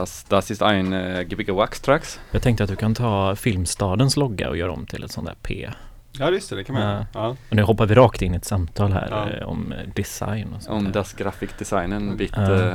[0.00, 2.20] Yes, das ist ein äh, Gbg Wax-Trax.
[2.30, 5.36] Jag tänkte att du kan ta Filmstadens logga och göra om till ett sånt där
[5.42, 5.70] P.
[6.18, 7.06] Ja just det, det kan man göra.
[7.14, 7.28] Ja.
[7.50, 9.30] Och nu hoppar vi rakt in i ett samtal här Ja.
[9.30, 10.92] eh, om eh, design och sånt Om där.
[10.92, 12.52] das Grafikdesignen bit Ja.
[12.68, 12.74] äh,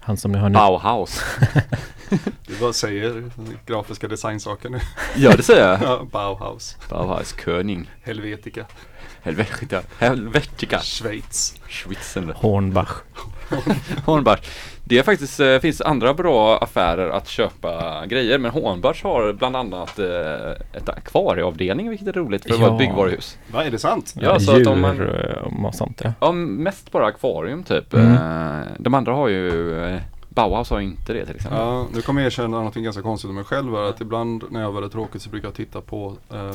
[0.00, 0.54] Han som ni hör nu.
[0.54, 1.20] Bauhaus.
[2.46, 3.30] Du bara säger
[3.66, 4.80] grafiska designsaker nu.
[5.16, 5.80] ja, det säger jag.
[5.82, 7.90] Ja, Bauhaus, Bauhaus König.
[8.02, 8.64] Helvetica,
[9.22, 9.82] Helvetica.
[9.98, 10.80] Helvetica.
[10.80, 11.54] Schweiz.
[11.68, 12.32] Schwitzen.
[12.36, 12.94] Hornbach.
[14.06, 14.38] Hornbach.
[14.86, 19.56] Det är faktiskt, eh, finns andra bra affärer att köpa grejer men Hornbach har bland
[19.56, 22.78] annat eh, ett akvarieavdelning vilket är roligt för att vara ett Ja.
[22.86, 23.38] byggvaruhus.
[23.52, 24.14] Va, är det sant?
[24.20, 26.12] Ja, så att om man- Djur och sånt ja.
[26.20, 27.94] Ja, mest bara akvarium typ.
[27.94, 28.12] Mm.
[28.12, 30.00] Eh, De andra har ju, eh,
[30.34, 31.60] Bauhaus har inte det till exempel.
[31.60, 34.60] Ja, nu kommer jag erkänna något ganska konstigt om mig själv här, att ibland när
[34.60, 36.52] jag har väldigt tråkigt så brukar jag titta på eh,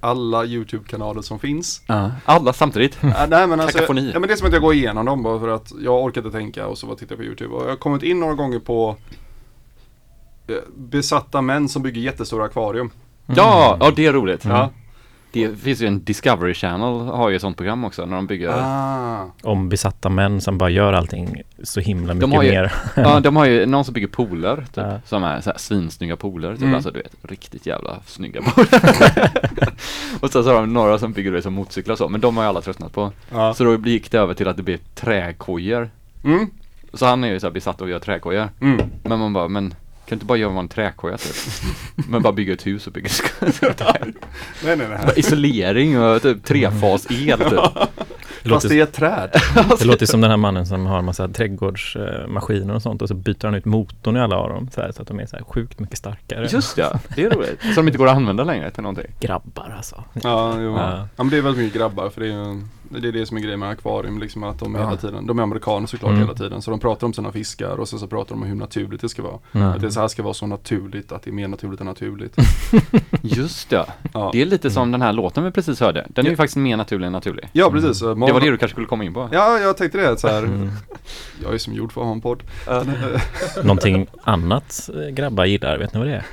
[0.00, 1.82] alla YouTube-kanaler som finns.
[1.86, 2.10] Ja.
[2.24, 3.04] Alla samtidigt.
[3.04, 4.10] Äh, nej men alltså, Kakafoni.
[4.14, 6.20] ja, men det är som att jag går igenom dem bara för att jag orkar
[6.20, 7.54] inte tänka och så bara tittar jag på YouTube.
[7.54, 8.96] Och jag har kommit in några gånger på
[10.46, 12.90] eh, besatta män som bygger jättestora akvarium.
[13.26, 14.44] Ja, ja det är roligt.
[14.44, 14.70] Ja.
[15.34, 18.48] Det finns ju en Discovery Channel har ju ett sånt program också när de bygger
[18.54, 19.30] Ah.
[19.42, 22.72] Om besatta män som bara gör allting så himla mycket har ju- mer.
[22.96, 24.98] Ja, de har ju någon som bygger pooler typ, Ja.
[25.04, 26.74] som är så här svinsnygga pooler typ, Mm.
[26.74, 28.68] alltså du vet, riktigt jävla snygga pooler.
[30.20, 32.36] och sen så har de några som bygger det som motorcyklar och så, men de
[32.36, 33.12] har ju alla tröttnat på.
[33.32, 33.54] Ja.
[33.54, 35.90] Så då gick det över till att det blev träkojor.
[36.24, 36.46] Mm.
[36.92, 38.48] Så han är ju så här besatt av att göra träkojor.
[38.60, 38.80] Mm.
[39.02, 39.74] Men man bara, men
[40.06, 41.36] kan du inte bara göra en träkoja typ?
[42.08, 43.08] men bara bygga ett hus och bygga
[44.64, 44.98] Nej nej nej.
[45.02, 47.60] Bara Isolering och typ trefas-el typ.
[48.44, 49.30] Det Fast låter, det är ett träd.
[49.78, 53.14] det låter som den här mannen som har en massa trädgårdsmaskiner och sånt och så
[53.14, 55.36] byter han ut motorn i alla av dem så, här, så att de är så
[55.36, 56.48] här sjukt mycket starkare.
[56.52, 57.60] Just ja, det är roligt.
[57.62, 59.12] Så de inte går att använda längre till någonting.
[59.20, 60.04] Grabbar alltså.
[60.22, 60.76] Ja, jo.
[60.76, 60.96] Ja.
[60.96, 61.08] ja.
[61.16, 63.40] men det är väldigt mycket grabbar för det är ju det är det som är
[63.40, 64.80] grejen med akvarium liksom att de Ja.
[64.84, 66.22] hela tiden, de är amerikaner såklart Mm.
[66.22, 68.54] hela tiden så de pratar om sina fiskar och sen så pratar de om hur
[68.56, 69.38] naturligt det ska vara.
[69.52, 69.64] Ja.
[69.64, 72.36] Att det så här ska vara så naturligt att det är mer naturligt än naturligt.
[73.22, 73.86] Just ja.
[74.12, 76.06] Ja, Det är lite som den här låten vi precis hörde.
[76.08, 77.48] Den är ju faktiskt mer naturlig än naturlig.
[77.52, 78.00] ja precis.
[78.00, 79.28] Det var det du kanske skulle komma in på.
[79.32, 80.38] Ja, jag tänkte det så här.
[80.38, 80.70] Mm.
[81.44, 82.42] Jag är som gjord för att ha en podd.
[83.62, 86.24] Någonting annat eh, grabbar gillar, vet ni vad det är?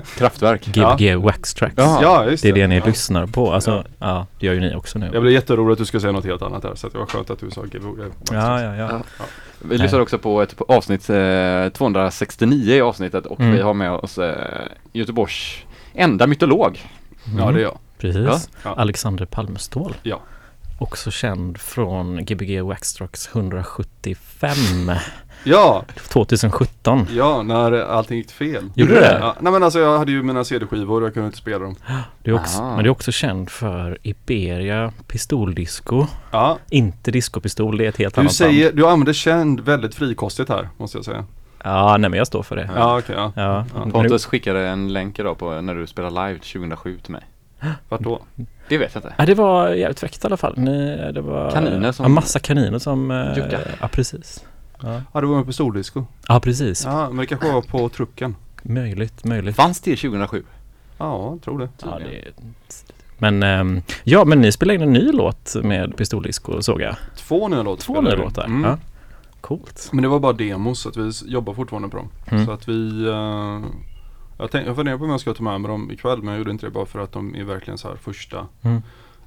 [0.18, 0.66] Kraftverk.
[0.66, 1.74] Gbg Wax Tracks.
[1.76, 1.98] Ja.
[2.02, 2.84] Ja, just Det är det ni ja.
[2.86, 3.52] lyssnar på.
[3.52, 3.84] Alltså, Ja.
[3.98, 4.26] ja.
[4.40, 5.10] det gör ju ni också nu.
[5.12, 7.30] Jag blev jätterolig att du skulle säga något helt annat här så det var skönt
[7.30, 7.84] att du sa GV.
[8.32, 9.00] Ja, ja, ja.
[9.58, 13.52] Vi lyssnar också på ett avsnitt eh, 269 i avsnittet och Mm.
[13.52, 15.56] vi har med oss eh, Göteborgs
[15.94, 16.80] enda mytolog.
[17.38, 17.78] Ja, det är jag.
[17.98, 18.48] Precis.
[18.64, 18.74] Ja.
[18.76, 19.94] Alexander Palmestål.
[20.02, 20.20] Ja.
[20.78, 24.90] Också känd från Gbg Waxtracks 175
[25.44, 27.06] Ja, 2017.
[27.10, 28.70] ja, när allting gick fel.
[28.74, 29.18] Gjorde det?
[29.20, 31.76] Ja, nej men alltså jag hade ju mina CD-skivor och jag kunde inte spela dem.
[32.22, 32.74] Du är också, Ah.
[32.74, 36.06] men du är också känd för Iberia Pistoldisco.
[36.30, 38.76] Ja, Inte discopistol, det är ett helt du annat säger, band.
[38.76, 41.24] du använder känd väldigt frikostigt här, måste jag säga.
[41.64, 42.70] Ja, nej men jag står för det.
[42.76, 43.32] Ja, okej, ja.
[43.36, 43.90] Ja, Ja.
[43.90, 47.22] Pontus skickade en länk idag på när du spelade live 2007 till mig.
[47.88, 48.22] Vart då?
[48.68, 49.14] Det vet jag inte.
[49.18, 50.54] Ja, det var jävligt fräckt i alla fall.
[50.58, 53.10] Ni, det var Kaniner som- Ja, massa kaniner som...
[53.10, 53.60] eh, Juckar.
[53.80, 54.44] Ja, precis.
[54.82, 56.04] Ja, Ja, det var med Pistoldisco.
[56.28, 56.84] ja precis.
[56.84, 58.36] Ja, men det kanske var på trucken.
[58.62, 59.56] Möjligt, möjligt.
[59.56, 60.42] Fanns det 2007?
[60.98, 61.68] Ja, jag tror det.
[61.82, 62.24] Ja, det,
[63.18, 66.96] men, ehm, ja, men ni spelade in en ny låt med Pistoldisco såg jag.
[67.16, 68.44] Två nya låtar Två nya låtar.
[68.44, 68.64] Mm.
[68.64, 68.78] Ja.
[69.40, 69.88] Coolt.
[69.92, 72.08] Men det var bara demos så att vi jobbar fortfarande på dem.
[72.26, 72.46] Mm.
[72.46, 73.60] Så att vi eh,
[74.38, 76.38] jag, tänk, jag funderar på om jag ska ta med mig dem ikväll men jag
[76.38, 78.46] gjorde inte det bara för att de är verkligen så här första.
[78.62, 78.82] Mm.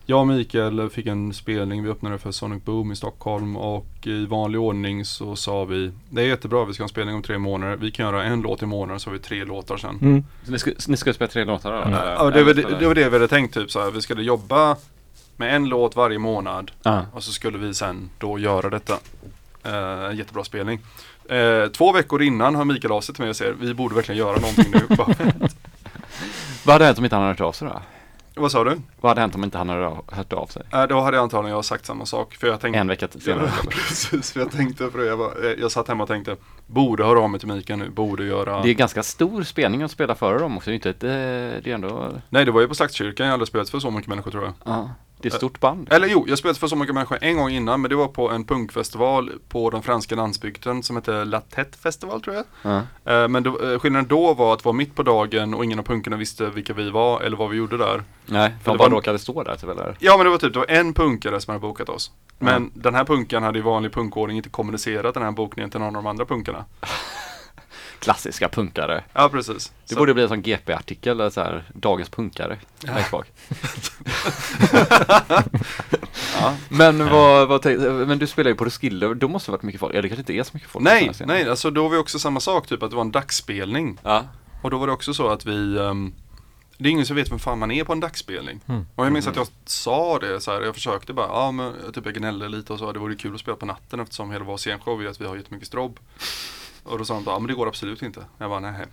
[0.10, 4.26] Jag och Mikael fick en spelning, vi öppnade för Sonic Boom i Stockholm och i
[4.26, 7.38] vanlig ordning så sa vi Det är jättebra, vi ska ha en spelning om tre
[7.38, 7.78] månader.
[7.78, 10.00] Vi kan göra en låt i månaden så har vi tre låtar sen.
[10.02, 10.24] Mm.
[10.44, 11.78] Så ni, ska, ni ska spela tre låtar då?
[11.78, 11.94] Mm.
[11.94, 12.12] eller?
[12.14, 13.92] Ja, det, var det, det var det vi hade tänkt typ så här.
[13.92, 14.76] Vi skulle jobba
[15.36, 17.06] med en låt varje månad Ja.
[17.14, 18.94] och så skulle vi sen då göra detta.
[19.64, 20.80] Eh, jättebra spelning.
[21.30, 24.20] Eh, två veckor innan har Mikael av sig till mig och säger vi borde verkligen
[24.20, 24.82] göra någonting nu.
[26.66, 27.82] Vad hade hänt om inte han hade hört av sig då?
[28.42, 28.82] Vad sa du?
[29.02, 30.64] Vad hade hänt om inte han hade hört av sig?
[30.74, 32.36] Eh, då hade jag antagligen jag sagt samma sak.
[32.36, 33.52] För jag tänkte, En vecka senare?
[33.64, 35.06] Ja, precis, för jag tänkte för.
[35.06, 36.36] Jag, bara, eh, jag satt hemma och tänkte
[36.68, 38.62] borde höra av mig till Mikael nu, borde göra.
[38.62, 40.70] Det är ganska stor spelning att spela före dem också.
[40.70, 41.10] Det är inte ett, eh,
[41.64, 44.08] det är ändå, Nej det var ju på Slaktkyrkan, jag hade spelat för så mycket
[44.10, 44.54] människor tror jag.
[44.66, 44.90] ja,
[45.22, 45.94] det är ett stort band.
[45.94, 48.30] Eller jo, jag spelade för så mycket människor en gång innan men det var på
[48.30, 52.46] en punkfestival på den franska landsbygden som heter La Tête Festival tror jag.
[52.62, 52.82] Ja.
[53.14, 56.18] Eh, Men då, skillnaden då var att vara mitt på dagen och ingen av punkarna
[56.18, 58.04] visste vilka vi var eller vad vi gjorde där.
[58.26, 59.96] Nej, För de det bara var- råkade stå där typ eller?
[60.00, 62.12] Ja men det var typ, det var en punkare som hade bokat oss.
[62.40, 65.88] Men den här punkaren hade i vanlig punkordning inte kommunicerat den här bokningen till någon
[65.96, 66.66] av de andra punkarna.
[68.00, 69.04] klassiska punkare.
[69.14, 69.72] Ja, precis.
[69.88, 73.28] Det Så- borde bli en sån GP-artikel, så här, dagens punkare, längst bak.
[76.40, 76.56] ja.
[76.70, 77.66] Men, vad, vad
[78.08, 80.22] men du spelar ju på Roskilde, då måste det varit mycket folk, eller det kanske
[80.22, 80.84] inte är så mycket folk?
[80.84, 84.00] Nej, nej, alltså då var vi också samma sak, typ att det var en dagsspelning.
[84.04, 84.24] Ja.
[84.62, 86.14] Och då var det också så att vi ehm,
[86.78, 88.60] Det är ingen som vet vem fan man är på en dagsspelning.
[88.68, 88.86] Mm.
[88.96, 92.06] Och jag minns att jag sa det så här, jag försökte bara, ja men typ
[92.06, 94.58] jag gnällde lite och sa det vore kul att spela på natten eftersom hela vår
[94.58, 96.00] scenshow är att vi har jättemycket strobb.
[96.88, 98.26] Och då sa han bara, ja men det går absolut inte.
[98.38, 98.86] Jag bara, nej.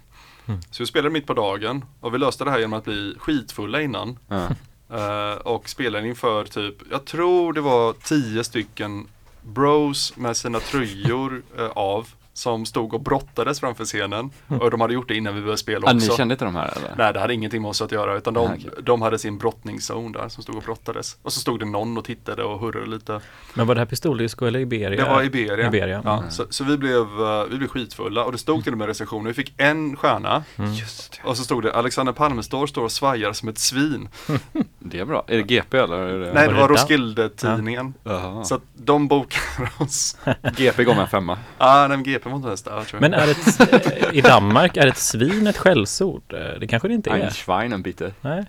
[0.46, 0.60] Mm.
[0.70, 3.82] Så vi spelade mitt på dagen och vi löste det här genom att bli skitfulla
[3.82, 4.18] innan.
[4.28, 4.48] Ja.
[4.90, 9.06] Eh, och spelade inför typ, jag tror det var tio stycken
[9.42, 12.08] bros med sina tröjor eh, av.
[12.36, 14.30] Som stod och brottades framför scenen.
[14.60, 16.10] Och de hade gjort det innan vi började spela Ah, också.
[16.10, 16.94] ni kände inte de här eller?
[16.98, 18.70] Nej, det hade ingenting med oss att göra utan de, Ah, okej.
[18.82, 21.16] de hade sin brottningszon där som stod och brottades.
[21.22, 23.20] Och så stod det någon och tittade och hurrade lite.
[23.54, 25.04] Men var det här Pistoldisco eller Iberia?
[25.04, 25.66] Det var Iberia.
[25.66, 26.02] Iberia.
[26.04, 26.30] Ja, Mm.
[26.30, 29.28] så, så vi, blev, eh, vi blev skitfulla och det stod till och med recensioner.
[29.28, 30.72] Vi fick en stjärna Mm.
[30.72, 31.28] Just det.
[31.28, 34.08] och så stod det Alexander Palmestor står och svajar som ett svin.
[34.78, 35.24] Det är bra.
[35.26, 35.96] Är det GP eller?
[35.96, 36.32] Är det...
[36.32, 37.94] Nej, det var det Roskilde-tidningen.
[38.04, 38.44] Jaha.
[38.44, 39.42] Så att de bokar
[39.78, 40.16] oss.
[40.56, 41.38] GP går med en femma.
[41.58, 43.00] ah, nej, men GP var inte ens där tror jag.
[43.00, 46.22] Men är ett, i Danmark, är ett svin ett skällsord?
[46.32, 47.30] Eh, Det kanske det inte Ein är.
[47.30, 48.12] Schwein bitte.
[48.20, 48.44] Nej,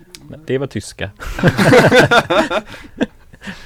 [0.46, 1.10] det var tyska.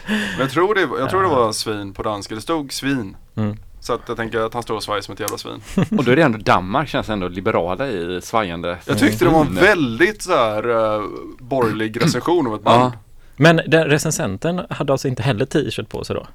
[0.06, 2.34] Men jag tror det, jag tror det var svin på danska.
[2.34, 3.16] Det stod svin.
[3.36, 3.56] Mm.
[3.80, 5.60] Så att jag tänker att han står och svajar som ett jävla svin.
[5.98, 8.78] Och då är det ändå Danmark känns ändå liberala i svajande.
[8.86, 11.04] Jag tyckte det var en väldigt så här uh,
[11.38, 12.82] borgerlig recension av ett band.
[12.82, 12.92] Ja.
[13.36, 16.26] Men den recensenten hade alltså inte heller t-shirt på sig då?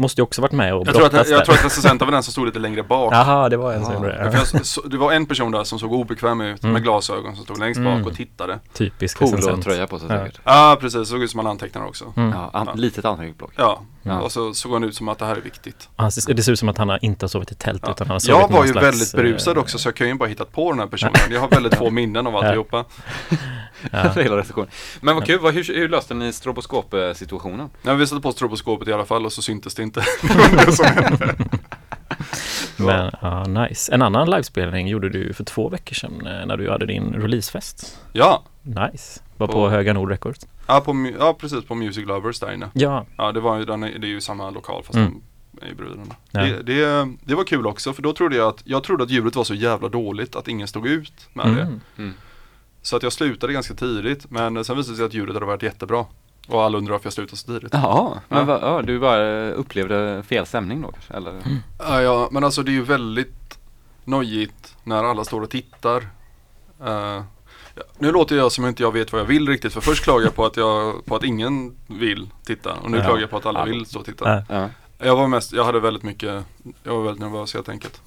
[0.00, 1.44] Måste ju också varit med och Jag tror att, brottats jag där.
[1.44, 3.14] tror att recensenten var den som stod lite längre bak.
[3.14, 3.98] Jaha, det var en som Ja.
[3.98, 4.44] gjorde det.
[4.84, 6.72] jag, det var en person där som såg obekväm ut Mm.
[6.72, 7.98] med glasögon som stod längst Mm.
[8.02, 8.58] bak och tittade.
[8.72, 9.50] Typisk recensent.
[9.50, 10.18] Polotröja på sig Ja.
[10.18, 10.40] säkert.
[10.44, 12.04] Ja precis, såg ut som han antecknade också.
[12.16, 12.30] Mm.
[12.30, 12.74] Ja, an- Ja.
[12.74, 13.52] litet anteckningsblock.
[13.56, 14.20] Ja, Ja.
[14.20, 15.88] och så såg han ut som att det här är viktigt.
[16.10, 17.90] Ser- Det ser ut som att han har inte har sovit i tält Ja.
[17.92, 20.08] utan han har sovit Jag var ju slags, väldigt berusad eh, också så jag kan
[20.08, 21.14] ju bara hittat på den här personen.
[21.30, 22.84] Jag har väldigt få minnen av alltihopa.
[23.92, 24.08] Ja.
[24.22, 24.70] Hela recensionen.
[25.00, 27.70] Men vad kul, vad, hur, hur löste ni stroboskop-situationen?
[27.82, 30.00] Nej, vi satte på stroboskopet i alla fall och så syntes det inte.
[30.66, 31.34] Det som hände.
[32.76, 33.92] Men ja, nice.
[33.94, 37.98] En annan livespelning gjorde du för två veckor sedan eh, när du hade din releasefest.
[38.12, 39.20] Ja, Nice.
[39.36, 40.46] Var på På- Höga Nord Records.
[40.66, 42.68] ja, på, ja precis på Music Lovers där inne.
[42.72, 45.14] Ja, Ja, det, var ju, den är, det är ju samma lokal fast Mm.
[45.68, 46.04] ju bröderna.
[46.30, 46.40] Ja.
[46.40, 49.36] Det, det, det var kul också för då trodde jag att, jag trodde att ljudet
[49.36, 51.78] var så jävla dåligt att ingen stod ut med det.
[51.98, 52.14] mm.
[52.82, 55.62] Så att jag slutade ganska tidigt men sen visade det sig att ljudet hade varit
[55.62, 56.06] jättebra.
[56.48, 57.70] Och alla undrar varför jag slutade så tidigt.
[57.72, 58.58] Jaha, men Ja.
[58.62, 61.14] ja, du bara upplevde fel stämning då kanske?
[61.14, 61.34] Eller?
[61.78, 63.58] Ja, ja, men alltså det är ju väldigt
[64.04, 66.08] nojigt när alla står och tittar.
[66.78, 67.24] Ja,
[67.98, 70.34] nu låter jag som inte jag vet vad jag vill riktigt för först klagar jag
[70.34, 73.04] på att, jag, på att ingen vill titta och nu Ja.
[73.04, 73.64] klagar jag på att alla Ja.
[73.64, 74.28] vill stå och titta.
[74.34, 74.42] Ja.
[74.48, 74.68] Ja.
[75.06, 76.44] Jag var mest, jag hade väldigt mycket,
[76.82, 78.02] jag var väldigt nervös helt enkelt.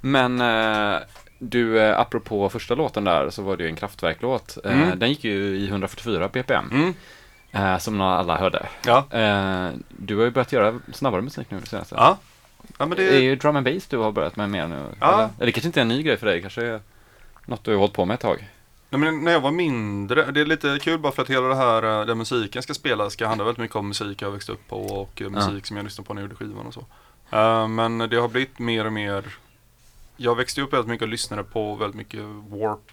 [0.00, 0.98] Men eh,
[1.42, 4.58] du, eh, apropå första låten där så var det ju en kraftverklåt.
[4.64, 4.98] Eh, Mm.
[4.98, 6.94] Den gick ju i 144 bpm, Mm.
[7.52, 8.66] eh, som alla hörde.
[8.86, 9.04] Ja.
[9.88, 11.94] Du har ju börjat göra snabbare musik nu senaste.
[11.98, 12.18] Ja.
[12.78, 14.82] ja, men Det är det, ju drum and bass du har börjat med mer nu.
[15.00, 15.14] Ja.
[15.14, 15.24] Eller?
[15.36, 16.80] eller det kanske inte är en ny grej för dig, det kanske är
[17.46, 18.48] något du har hållit på med ett tag.
[18.90, 21.54] nej, men när jag var mindre, det är lite kul bara för att hela det
[21.56, 24.76] här där musiken ska spelas ska handla väldigt mycket om musik jag växt upp på
[24.80, 26.84] och musik som jag lyssnade på när jag gjorde skivan och så.
[27.68, 29.24] Men det har blivit mer och mer
[30.22, 32.90] Jag växte upp väldigt mycket och lyssnade på väldigt mycket Warp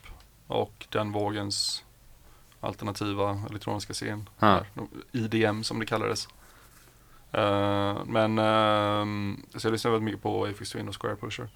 [0.48, 1.84] och den vågens
[2.60, 4.30] alternativa elektroniska scen.
[4.40, 4.66] Där,
[5.12, 6.28] IDM som det kallades.
[7.32, 11.50] Eh, men ehm, så jag lyssnade väldigt mycket på Aphex Twin och Square Pusher.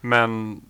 [0.00, 0.62] Men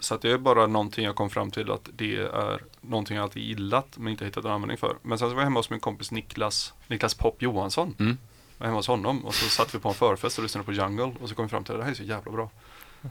[0.00, 3.22] så att det är bara någonting jag kom fram till att det är någonting jag
[3.22, 4.96] alltid gillat men inte hittat en användning för.
[5.02, 7.94] Men sen så var jag hemma hos min kompis Niklas, Niklas Pop Johansson.
[7.98, 8.18] Mm.
[8.58, 10.72] Jag var hemma hos honom och så satt vi på en förfest och lyssnade på
[10.72, 12.50] Jungle och så kom vi fram till att det här är så jävla bra.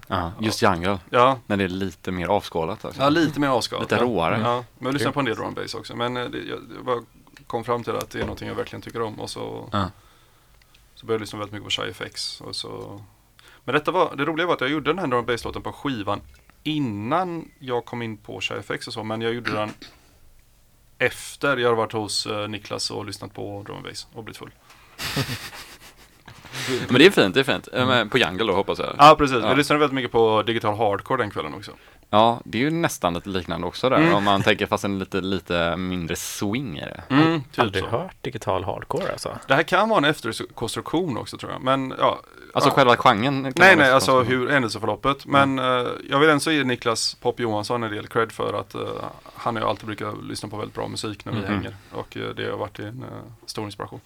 [0.07, 2.85] Ja, just Jungle, Ja, när det är lite mer avskalat.
[2.85, 3.01] Alltså.
[3.01, 3.91] ja lite mer avskalat.
[3.91, 4.39] Lite råare.
[4.43, 5.95] Ja, men jag lyssnade på en del drum bass också.
[5.95, 7.05] Men eh, det, jag, jag
[7.47, 9.89] kom fram till att det är någonting jag verkligen tycker om och så, Ja.
[10.95, 13.01] så började jag lyssna väldigt mycket på Shy FX och så
[13.63, 15.71] Men detta var, det roliga var att jag gjorde den här drum and bass-låten på
[15.73, 16.21] skivan
[16.63, 19.71] innan jag kom in på Shy FX och så, men jag gjorde den
[20.97, 24.51] efter jag hade varit hos eh, Niklas och lyssnat på drum bass och blivit full.
[26.89, 27.67] Men det är fint, det är fint.
[27.73, 28.95] Eh, men På Jungle då hoppas jag.
[28.97, 29.37] Ja, precis.
[29.41, 29.47] Ja.
[29.47, 31.71] Jag lyssnade väldigt mycket på digital hardcore den kvällen också.
[32.09, 33.97] Ja, det är ju nästan lite liknande också där.
[33.97, 34.13] Mm.
[34.13, 37.03] Om man tänker fast en lite, lite mindre swing i det.
[37.09, 37.89] Mm, typ aldrig så.
[37.89, 39.37] hört digital hardcore alltså.
[39.47, 41.61] Det här kan vara en efterkonstruktion också tror jag.
[41.61, 42.19] Men ja.
[42.53, 42.73] Alltså ja.
[42.73, 43.53] själva genren?
[43.55, 45.25] Nej, nej, alltså hur händelseförloppet.
[45.25, 48.81] Men eh, jag vill ändå ge Niklas Pop Johansson en del cred för att eh,
[49.35, 51.47] han har ju alltid brukat lyssna på väldigt bra musik när vi Mhm.
[51.47, 51.75] hänger.
[51.91, 53.99] Och eh, det har varit en eh, stor inspiration.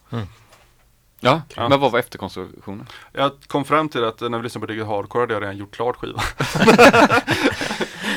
[1.19, 1.69] Ja, Ja.
[1.69, 2.87] men vad var efterkonstruktionen?
[3.13, 5.75] Jag kom fram till att när vi lyssnade på Digit Hardcore hade jag redan gjort
[5.75, 6.21] klart skivan.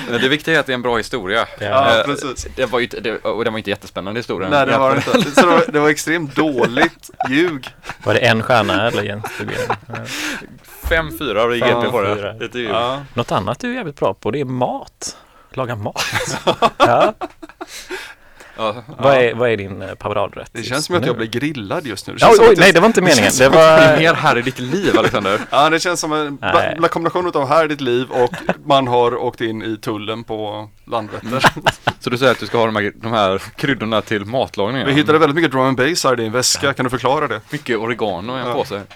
[0.08, 1.46] Det viktiga är att det är en bra historia.
[1.60, 2.46] Ja, Eh, precis.
[2.56, 4.48] Det var ju inte, det, och den var inte jättespännande historia.
[4.48, 5.30] Nej det var inte.
[5.30, 7.68] Så det var, det var extremt dåligt ljug.
[8.04, 9.02] Var det en stjärna eller?
[9.04, 9.20] Ja.
[10.88, 12.32] Fem, fyra är Fem, GP på fyra.
[12.32, 12.48] det.
[12.48, 12.58] det.
[12.58, 13.02] är Ja.
[13.14, 15.16] Något annat du är jävligt bra på, det är mat.
[15.50, 16.04] Laga mat.
[16.78, 17.14] Ja.
[18.56, 18.82] Ja.
[18.98, 20.50] Vad, är, vad är din eh, paradrätt?
[20.52, 21.06] Det känns som att nu?
[21.06, 22.14] jag blir grillad just nu.
[22.14, 23.22] Det oj, oj, att nej, det var inte meningen.
[23.24, 23.98] känns Det Det är var...
[23.98, 25.40] mer här i ditt liv Alexander.
[25.50, 26.36] Ja, det känns som en
[26.78, 28.30] bla, kombination av här i ditt liv och
[28.64, 31.44] man har åkt in i tullen på Landvetter.
[32.00, 34.86] Så du säger att du ska ha de här, de här kryddorna till matlagningen?
[34.86, 37.40] Vi hittade väldigt mycket drum and bass här i din väska, kan du förklara det?
[37.50, 38.54] Mycket oregano i en Ja.
[38.54, 38.82] påse.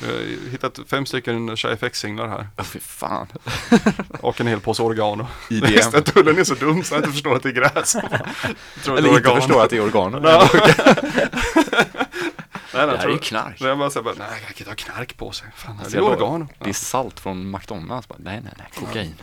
[0.00, 3.26] Vi har hittat fem stycken Shy FX-singlar här Åh fy fan.
[4.20, 5.26] och en hel påse oregano.
[5.50, 6.02] IDM.
[6.04, 7.94] Tullen är så dum så jag inte förstår att det är gräs.
[7.94, 8.04] Jag
[8.84, 10.18] tror Eller inte förstår att det är oregano.
[10.18, 10.48] Nej,
[12.72, 13.60] nej, Det jag här är ju knark.
[13.60, 15.48] Jag bara säger bara, nej jag kan inte ha knark på sig.
[15.56, 16.48] Fan, det är oregano.
[16.58, 18.08] Det är salt från McDonalds.
[18.08, 19.14] Bara, nej, nej, nej, kokain.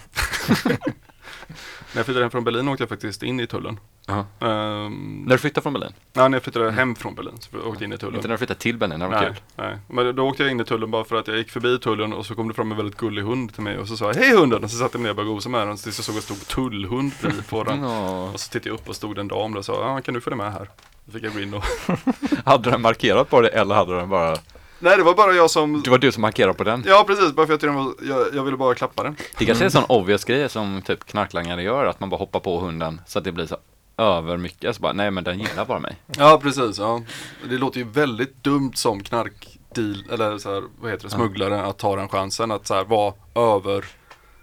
[1.91, 3.79] När jag flyttade hem från Berlin åkte jag faktiskt in i tullen.
[4.07, 4.25] Ja.
[4.47, 5.93] Um, När du flyttade från Berlin?
[6.13, 8.15] nej, när jag flyttade hem från Berlin så åkte jag in i tullen.
[8.15, 9.35] Inte när du flyttade till Berlin, det var Nej, kul.
[9.55, 12.13] nej, men då åkte jag in i tullen bara för att jag gick förbi tullen
[12.13, 14.13] och så kom det fram en väldigt gullig hund till mig och så sa jag
[14.15, 16.05] hej hunden och så satte jag mig ner och började gosa med den tills jag
[16.05, 17.83] såg att det stod tullhund bredvid på den.
[17.83, 18.23] Ja.
[18.33, 20.21] Och så tittade jag upp och stod en dam där och sa ja kan du
[20.21, 20.69] följa med här?
[21.05, 21.63] Då fick jag gå in och
[22.45, 24.37] Hade den markerat på det eller hade den bara...
[24.79, 26.83] Nej det var bara jag som Det var du som markerade på den?
[26.87, 29.15] Ja precis, bara för att jag, var, jag, jag ville bara klappa den.
[29.37, 32.39] Det kanske är en sån obvious grej som typ knarklangare gör, att man bara hoppar
[32.39, 33.57] på hunden så att det blir så
[33.97, 34.67] över mycket.
[34.67, 35.95] Alltså bara, nej men den gillar bara mig.
[36.17, 37.01] Ja precis, ja.
[37.49, 41.17] Det låter ju väldigt dumt som knarkdeal, eller så här, vad heter det, Ja.
[41.17, 43.85] smugglare att ta den chansen att så här, vara över.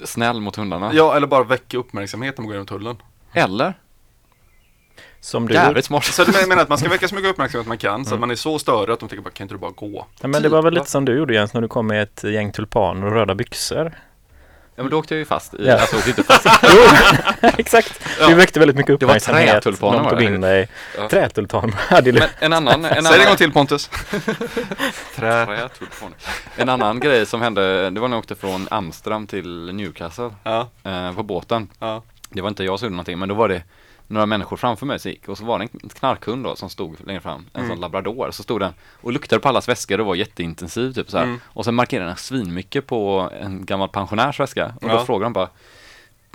[0.04, 0.90] Snäll mot hundarna.
[0.94, 2.96] Ja, eller bara väcka uppmärksamhet när man går genom tullen.
[3.32, 3.74] Eller?
[5.20, 5.54] Som du.
[5.54, 6.04] Jävligt smart.
[6.04, 8.20] Så du menar att man ska väcka så mycket uppmärksamhet man kan så att Mm.
[8.20, 10.06] man är så störig att de tänker bara, kan inte du bara gå?
[10.20, 12.02] Ja, men det var väl Typ, lite som du gjorde Jens när du kom med
[12.02, 13.92] ett gäng tulpaner och röda byxor.
[14.76, 15.78] Ja men då åkte jag ju fast i, Ja.
[15.80, 16.46] alltså åkte inte fast.
[16.62, 16.78] Jo,
[17.58, 18.00] exakt.
[18.20, 18.26] Ja.
[18.26, 19.50] Du väckte väldigt mycket Det var uppmärksamhet.
[19.50, 20.24] trätulpaner De var tog det.
[20.24, 20.68] in dig.
[20.98, 21.08] Ja.
[21.08, 21.74] Trätulpaner.
[21.88, 23.90] hade Men en annan, en Säg det en gång till Pontus.
[25.16, 25.46] Trä.
[25.46, 26.16] Trätulpaner.
[26.56, 30.68] en annan grej som hände, det var när jag åkte från Amsterdam till Newcastle Ja,
[30.84, 31.68] eh, på båten.
[31.78, 32.02] ja.
[32.34, 33.62] Det var inte jag som gjorde någonting, men då var det
[34.12, 36.96] några människor framför mig som gick och så var det en knarkhund då som stod
[37.06, 37.68] längre fram, en Mm.
[37.72, 41.16] sån labrador, så stod den och luktade på allas väskor och var jätteintensiv typ så
[41.18, 41.24] här.
[41.24, 41.40] Mm.
[41.44, 45.04] Och sen markerade den svinmycket på en gammal pensionärs väska och då Ja.
[45.04, 45.48] frågade han bara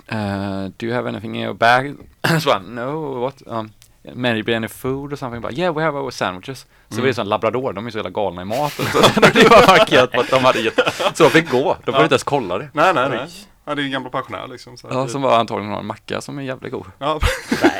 [0.06, 1.96] eh, Do you have anything in your bag?
[2.42, 3.42] så bara, no, what?
[3.46, 3.70] Um,
[4.14, 5.40] Mary be any food or something?
[5.42, 6.58] Bara, yeah, we have our sandwiches.
[6.88, 7.02] Så Mm.
[7.02, 8.84] var det sån labrador, de är så jävla galna i maten.
[8.92, 10.78] Så det var markerat på att de hade gett,
[11.14, 11.58] så de fick gå.
[11.58, 12.02] De behövde Ja.
[12.02, 12.68] inte ens kolla det.
[12.72, 13.26] Nej, nej, nej.
[13.68, 14.76] Ja, det är en gammal pensionär liksom.
[14.76, 16.86] Så att Ja, som var antagligen har en macka som är jävligt god.
[16.98, 17.20] ja.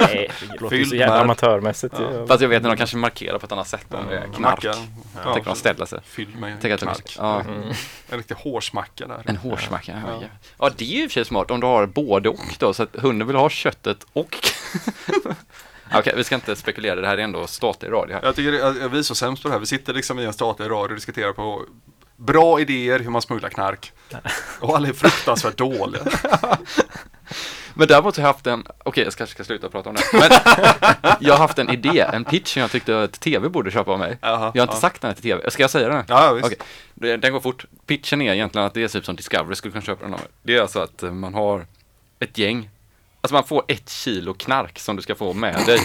[0.00, 1.95] Nej, det låter så jävla med- amatörmässigt.
[1.99, 2.12] Ja.
[2.12, 2.26] ju.
[2.26, 4.38] Fast jag vet inte, de kanske markerar på ett annat sätt än det är knark.
[4.64, 4.75] Macka.
[5.25, 6.00] Jag tänker de ställer sig.
[6.04, 7.16] Fylld med att de- knark.
[7.18, 7.40] ja.
[7.40, 7.62] Mm.
[8.09, 9.23] En riktig hårsmacka där.
[9.26, 10.02] En hårsmacka.
[10.07, 10.12] Ja.
[10.23, 10.26] Ja.
[10.59, 10.71] Ja.
[10.76, 12.83] det är ju i och för sig smart om du har både och då, så
[12.83, 14.37] att hunden vill ha köttet och
[15.95, 18.23] Okej, vi ska inte spekulera, det här är ändå statlig radio här.
[18.25, 19.61] Jag tycker att vi är så sämst på det här.
[19.61, 21.62] Vi sitter liksom i en statlig radio och diskuterar på
[22.18, 23.92] bra idéer hur man smugglar knark.
[24.60, 26.02] Och alla är fruktansvärt dåliga.
[27.75, 30.30] Men däremot har jag haft en, okej jag kanske ska sluta prata om det, men
[31.20, 33.98] jag har haft en idé, en pitch som jag tyckte att TV borde köpa av
[33.98, 34.18] mig.
[34.20, 34.80] Jaha, Jag har inte ja.
[34.80, 36.04] sagt den här till TV, ska jag säga den?
[36.08, 36.54] Ja, visst.
[36.94, 37.64] Det- den går fort.
[37.87, 40.28] Pitchen är egentligen att det är typ som Discovery skulle kunna köpa den av mig.
[40.42, 41.66] Det är alltså att man har
[42.18, 42.70] ett gäng,
[43.20, 45.81] alltså man får ett kilo knark som du ska få med dig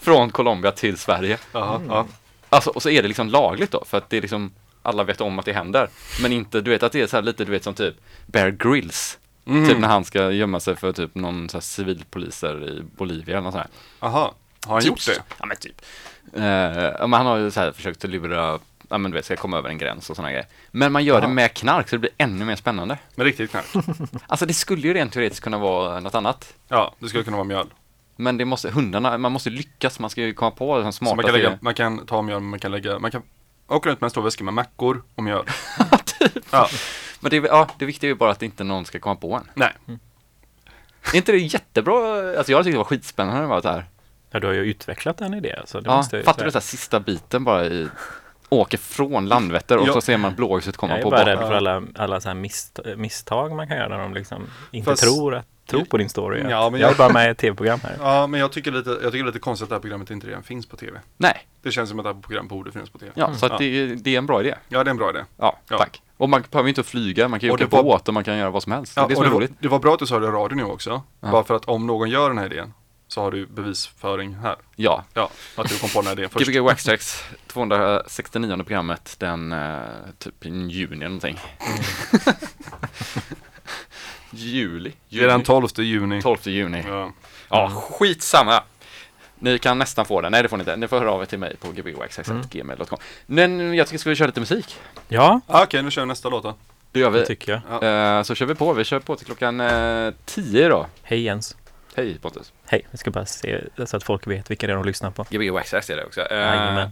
[0.00, 1.38] från Colombia till Sverige.
[1.52, 2.06] Jaha, ja.
[2.48, 5.20] Alltså, och så är det liksom lagligt då, för att det är liksom, alla vet
[5.20, 5.88] om att det händer.
[6.22, 7.94] Men inte, du vet att det är så här lite, du vet som typ
[8.26, 9.18] Bear Grylls.
[9.46, 9.68] Mm.
[9.68, 13.40] Typ när han ska gömma sig för typ någon så här civilpoliser i Bolivia eller
[13.44, 13.66] något sånt
[14.00, 14.08] här.
[14.08, 14.34] Aha.
[14.66, 15.22] Har han Typ gjort det?
[15.38, 15.82] Ja men typ.
[16.32, 19.36] Ja, men han har ju så här försökt att lura, ja men du vet, ska
[19.36, 20.46] komma över en gräns och sådana grejer.
[20.70, 21.34] Men man gör det Jaha.
[21.34, 22.98] med knark så det blir ännu mer spännande.
[23.14, 23.66] Med riktigt knark?
[24.26, 26.54] Alltså det skulle ju rent teoretiskt kunna vara något annat.
[26.68, 27.66] Ja, det skulle kunna vara mjöl.
[28.16, 31.16] Men det måste, hundarna, man måste lyckas, man ska ju komma på de Så smarta
[31.16, 33.22] man kan, lägga, man kan ta mjöl, man kan lägga, man kan
[33.76, 35.44] åka runt med en stor väska med mackor och mjöl.
[36.18, 36.44] typ.
[36.50, 36.68] Ja,
[37.20, 39.34] Men det, är- ja, det viktiga är ju bara att inte någon ska komma på
[39.34, 39.50] en.
[39.54, 39.72] nej.
[41.12, 41.94] Är inte det jättebra?
[42.38, 43.84] Alltså jag tyckte det var skitspännande bara så här.
[44.30, 45.56] Ja, du har ju utvecklat en idé.
[45.64, 47.88] Så det Ja, måste jag ju fattar du här sista biten bara i,
[48.48, 49.92] åker från Landvetter och Ja.
[49.92, 52.34] så ser man blåljuset komma Jag är på bara rädd för alla, alla så här
[52.96, 56.42] misstag man kan göra när de liksom inte Fast- tror, att, tror på din story.
[56.50, 57.96] Ja, men jag är jag- bara med i ett tv-program här.
[58.00, 60.26] Ja, men jag tycker, lite, jag tycker är lite konstigt att det här programmet inte
[60.26, 61.00] redan finns på tv.
[61.16, 63.12] Nej, Det känns som att det här programmet borde finnas på tv.
[63.14, 63.58] ja, så att Ja.
[63.58, 64.54] det, det är en bra idé.
[64.68, 65.24] Ja, det är en bra idé.
[65.36, 65.78] Ja, Ja.
[65.78, 66.02] tack.
[66.16, 68.50] Och man behöver inte flyga, man kan ju åka var- båt och man kan göra
[68.50, 68.92] vad som helst.
[68.96, 69.52] Ja, det är det som är roligt.
[69.60, 71.02] det var bra att du sa det i radio nu också.
[71.20, 71.30] Ja.
[71.30, 72.74] Bara för att om någon gör den här idén
[73.08, 74.56] så har du bevisföring här.
[74.76, 76.46] Ja, Ja, att du kom på den här idén först.
[76.46, 79.78] Gbg Wax Tracks 269 programmet den eh,
[80.18, 81.38] typ i juni eller någonting.
[84.30, 84.92] Juli?
[85.08, 86.22] Det är den 12 juni.
[86.22, 86.84] 12 juni.
[86.88, 87.12] Ja.
[87.48, 88.62] Ja, skitsamma.
[89.40, 90.32] Ni kan nästan få den.
[90.32, 90.76] Nej, det får ni inte.
[90.76, 92.98] Ni får höra av er till mig på gbwaxx.gmail.com.
[93.26, 94.76] Men jag tycker ska vi köra lite musik.
[95.08, 96.54] Ja, Ah, Okej, nu kör vi nästa låt då.
[96.92, 97.26] Det gör det vi.
[97.26, 97.82] tycker jag.
[97.82, 98.18] Ja.
[98.18, 98.72] Eh, så kör vi på.
[98.72, 100.86] Vi kör på till klockan eh, 10 då.
[101.02, 101.56] Hej Jens.
[101.94, 102.52] Hej Pontus.
[102.66, 105.26] Hej, vi ska bara se så att folk vet vilka det är de lyssnar på.
[105.70, 106.20] Tracks är det också.
[106.20, 106.90] Jajamän.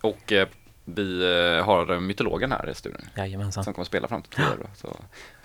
[0.00, 0.48] och eh,
[0.84, 1.24] vi
[1.64, 3.08] har mytologen här i studion.
[3.16, 3.64] Jajamensan.
[3.64, 4.66] Som kommer att spela fram till 10 då.
[4.74, 4.96] Så.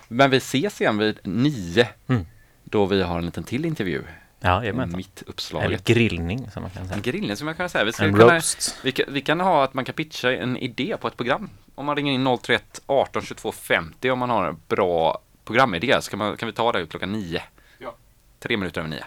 [0.08, 1.88] Men vi ses igen vid 9.
[2.08, 2.26] Mm.
[2.64, 4.02] Då vi har en liten till intervju.
[4.40, 4.96] Ja, jajamensan.
[4.96, 5.84] Mitt Eller uppslaget.
[5.84, 7.00] grillning som man kan En säga.
[7.00, 7.84] grillning som jag kan säga.
[7.84, 8.76] Vi, ska En kunna, roast.
[8.82, 11.50] vi, kan, vi kan ha att man kan pitcha en idé på ett program.
[11.74, 16.10] Om man ringer in 031 18 22 50 om man har en bra programidé så
[16.10, 17.42] kan, man, kan vi ta det klockan 9.
[17.78, 17.94] Ja.
[18.38, 19.04] Tre minuter över 9.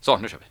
[0.00, 0.44] Så, nu kör vi.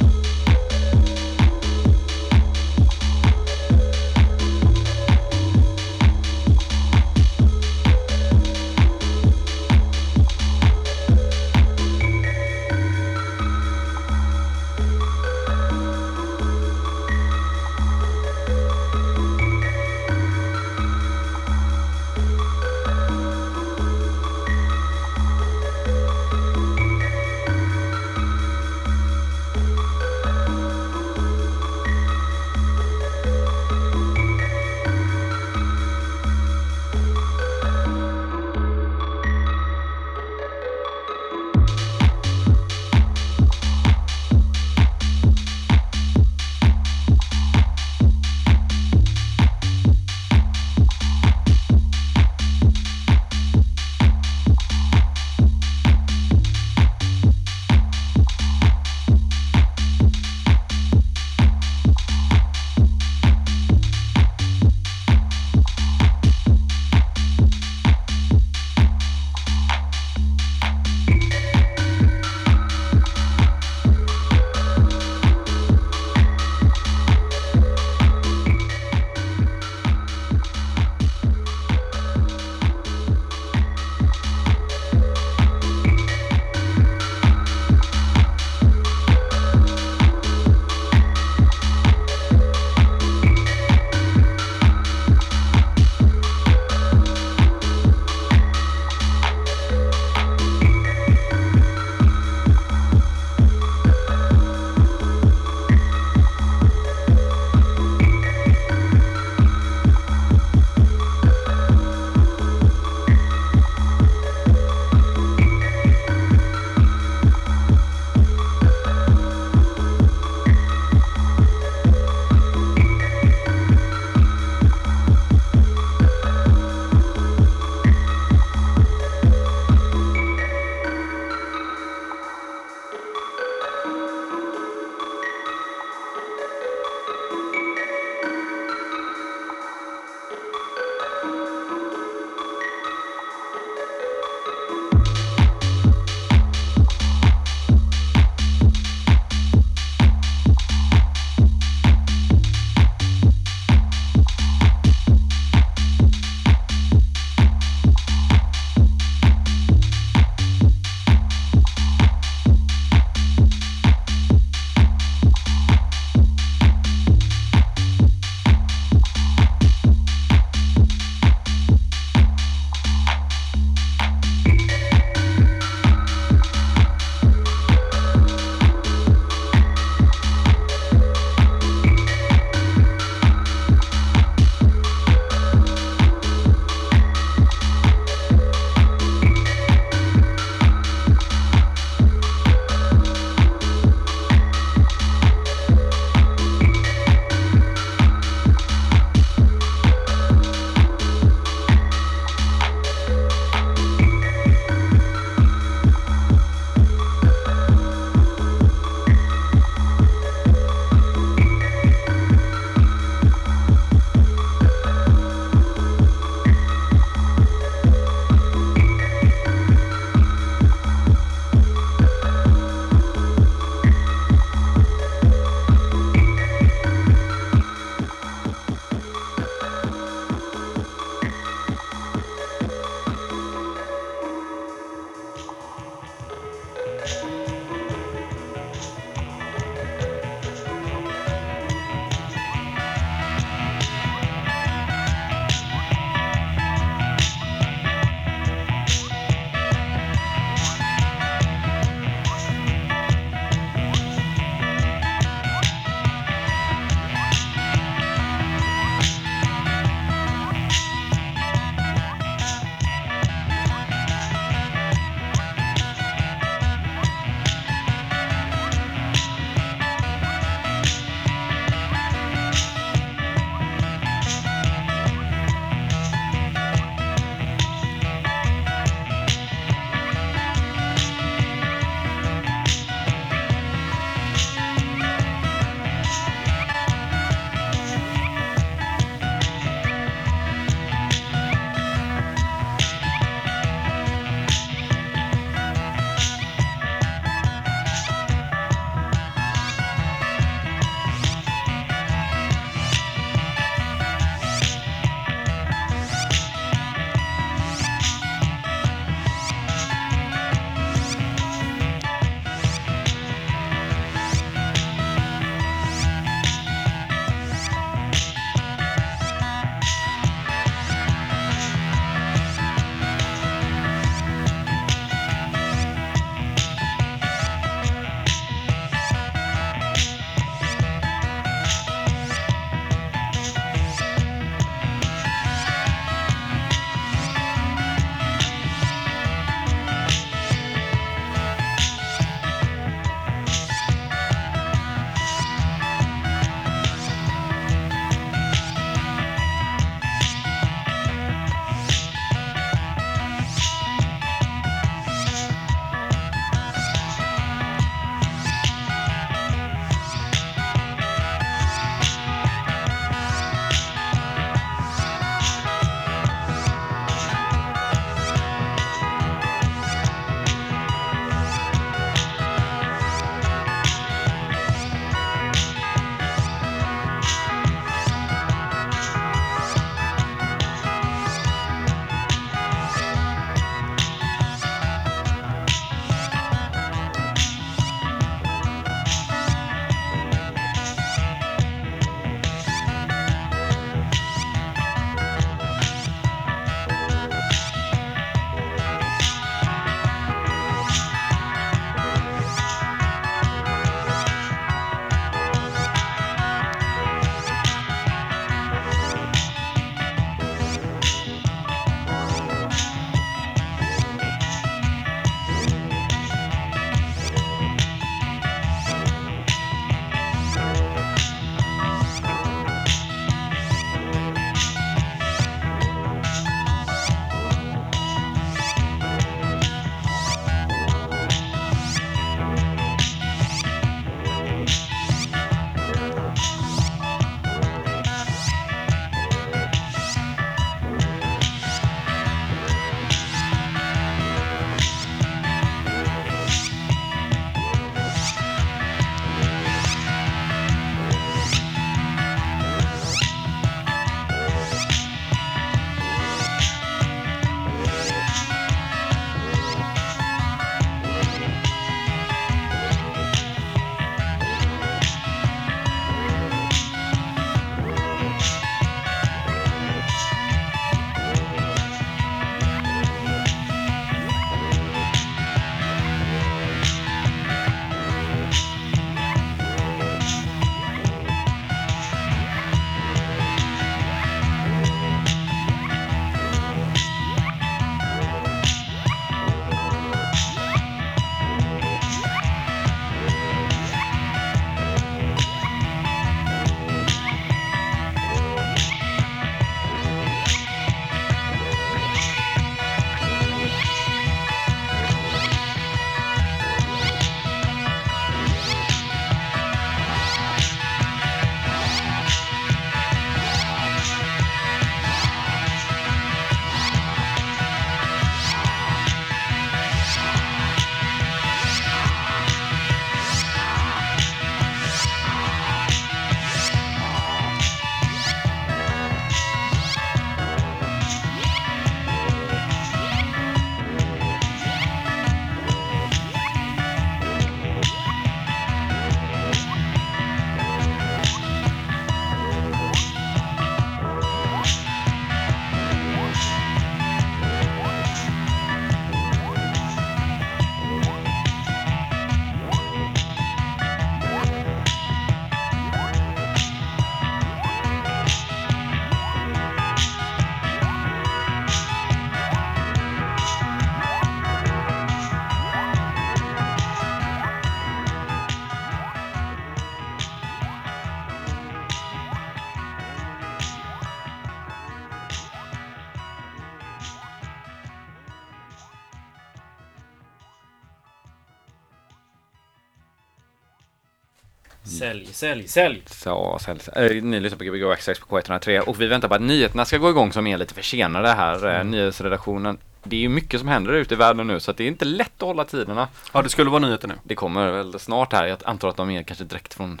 [585.42, 586.02] Sälj, sälj, sälj!
[586.06, 589.34] Så, så, så, äh, ni lyssnar på Gbg Access på K103 och vi väntar på
[589.34, 591.66] att nyheterna ska gå igång som är lite försenade här.
[591.66, 591.90] Mm.
[591.90, 592.78] Nyhetsredaktionen.
[593.04, 595.04] Det är ju mycket som händer ute i världen nu så att det är inte
[595.04, 596.08] lätt att hålla tiderna.
[596.32, 597.14] Ja, det skulle vara nyheter nu.
[597.24, 598.46] Det kommer väl snart här.
[598.46, 600.00] Jag antar att de är kanske direkt från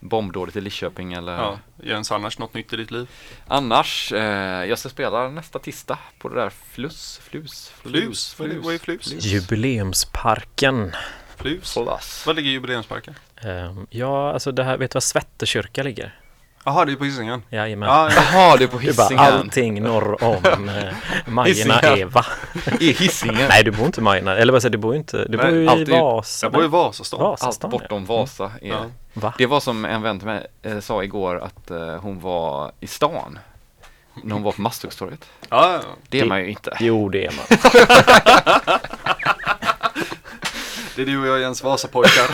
[0.00, 3.08] bombdådet i Lidköping eller Ja, Jens annars något nytt i ditt liv?
[3.48, 4.12] annars.
[4.12, 8.38] Eh, jag ska spela nästa tisdag på det där Flus, Flus, Flus?
[8.38, 9.12] Vad är- vad är Flus?
[9.24, 10.92] Jubileumsparken.
[11.36, 11.72] Flus?
[11.74, 12.26] Flus.
[12.26, 13.14] Var ligger jubileumsparken?
[13.44, 16.18] Ehm, ja, alltså det här, vet du var Svettekyrka ligger?
[16.64, 17.42] Jaha, det är på Hisingen.
[17.50, 17.88] Jajamän.
[17.88, 18.22] Ja, ja.
[18.32, 19.24] Jaha, det är på Det är bara Hisingen.
[19.24, 20.34] allting norr om
[20.68, 20.84] eh,
[21.26, 21.98] Majorna Hisingen.
[21.98, 22.26] Eva.
[22.80, 23.48] I Hisingen.
[23.48, 24.36] Nej, du bor inte i Majorna.
[24.36, 26.46] Eller vad säger du, du bor inte, du Nej, bor ju i Vasa.
[26.46, 27.20] jag bor i Vasastan.
[27.20, 27.70] Allt Vasastan.
[27.70, 28.44] bortom Vasa.
[28.62, 28.68] Är.
[28.68, 28.84] Ja.
[29.14, 29.34] Va?
[29.38, 32.86] Det var som en vän till mig eh, sa igår att eh, hon var i
[32.86, 33.38] stan.
[34.22, 35.28] När hon var på Masthuggstorget.
[35.48, 35.80] Ja, ja.
[36.08, 36.76] Det är man ju inte.
[36.80, 37.44] Jo, det är man.
[40.96, 42.30] det är du och jag Jens Vasapojkar.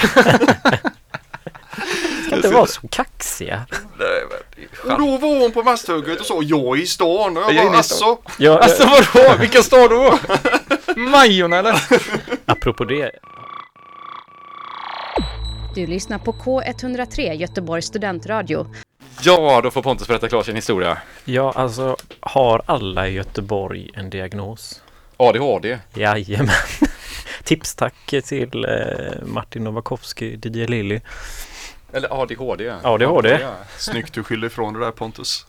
[2.44, 3.66] Inte vara så kaxiga.
[3.98, 7.36] Nej, men och då var hon på Masthugget och sa jag är i stan.
[7.36, 8.16] Och jag, bara stan.
[8.38, 9.34] Ja, Alltså vadå?
[9.40, 10.18] Vilken stad då?
[10.96, 11.82] Majorna eller?
[12.46, 13.10] apropå det.
[15.74, 18.66] Du lyssnar på K103 Göteborgs studentradio.
[19.22, 20.98] Ja, då får Pontus berätta klart sin historia.
[21.24, 24.82] Ja, alltså har alla i Göteborg en diagnos?
[25.16, 25.78] ADHD.
[25.94, 26.48] Jajamän.
[27.44, 31.00] Tips tack till eh, Martin Novakovsky, DJ Lilly.
[31.92, 32.72] Eller ADHD.
[32.82, 33.28] ADHD.
[33.42, 33.54] Ja.
[33.78, 35.46] Snyggt du skyller ifrån det där Pontus.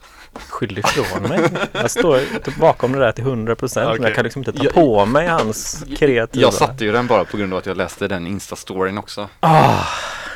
[0.49, 1.49] Skyll ifrån mig.
[1.71, 2.19] Jag står
[2.59, 3.85] bakom det där till 100 procent.
[3.87, 4.05] Men Okej.
[4.05, 6.41] jag kan liksom inte ta Jag- på mig hans kreativa...
[6.41, 9.29] Jag satte ju den bara på grund av att jag läste den Insta-storyn också.
[9.39, 9.83] Ah,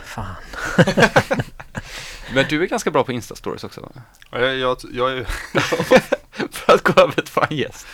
[0.06, 0.36] fan.
[2.34, 3.90] Men du är ganska bra på Insta-stories också va?
[4.32, 5.26] Jag, jag, jag är,
[6.52, 7.88] För att gå över till fan gäst.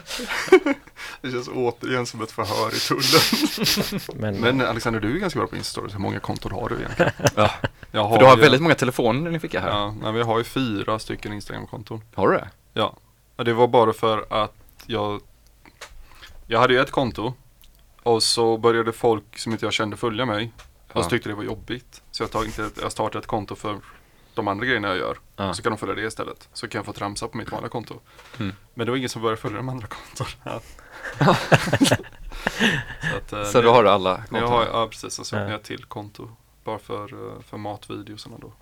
[1.22, 4.00] det känns återigen som ett förhör i tullen.
[4.14, 5.92] Men, Men Alexander, du är ganska bra på Insta-stories.
[5.92, 7.12] Hur många konton har du egentligen?
[7.36, 7.50] Ja,
[7.90, 9.68] Jag för du har ju- väldigt många telefoner ni fick här.
[9.68, 12.02] Ja, nej, vi har ju fyra stycken Instagram-konton.
[12.14, 12.48] Har du det?
[12.74, 12.96] Ja,
[13.36, 14.54] och det var bara för att
[14.86, 15.20] jag
[16.46, 17.34] Jag hade ju ett konto
[18.02, 20.52] och så började folk som inte jag kände följa mig
[20.92, 22.02] och så tyckte det var jobbigt.
[22.10, 23.78] Så jag, tog inte jag startade ett konto för
[24.38, 25.18] de andra grejerna jag gör.
[25.36, 25.54] Ja.
[25.54, 26.48] Så kan de följa det istället.
[26.52, 28.00] Så kan jag få tramsa på mitt vanliga konto.
[28.38, 28.54] Mm.
[28.74, 30.60] Men det var ingen som började följa de andra kontona.
[33.10, 34.48] så att, eh, Så nu- då har du alla konton?
[34.48, 35.50] har jag, ja precis, så öppnade Ja.
[35.50, 36.28] jag till konto.
[36.64, 37.02] Bara för,
[37.36, 38.52] eh, för matvideosarna då.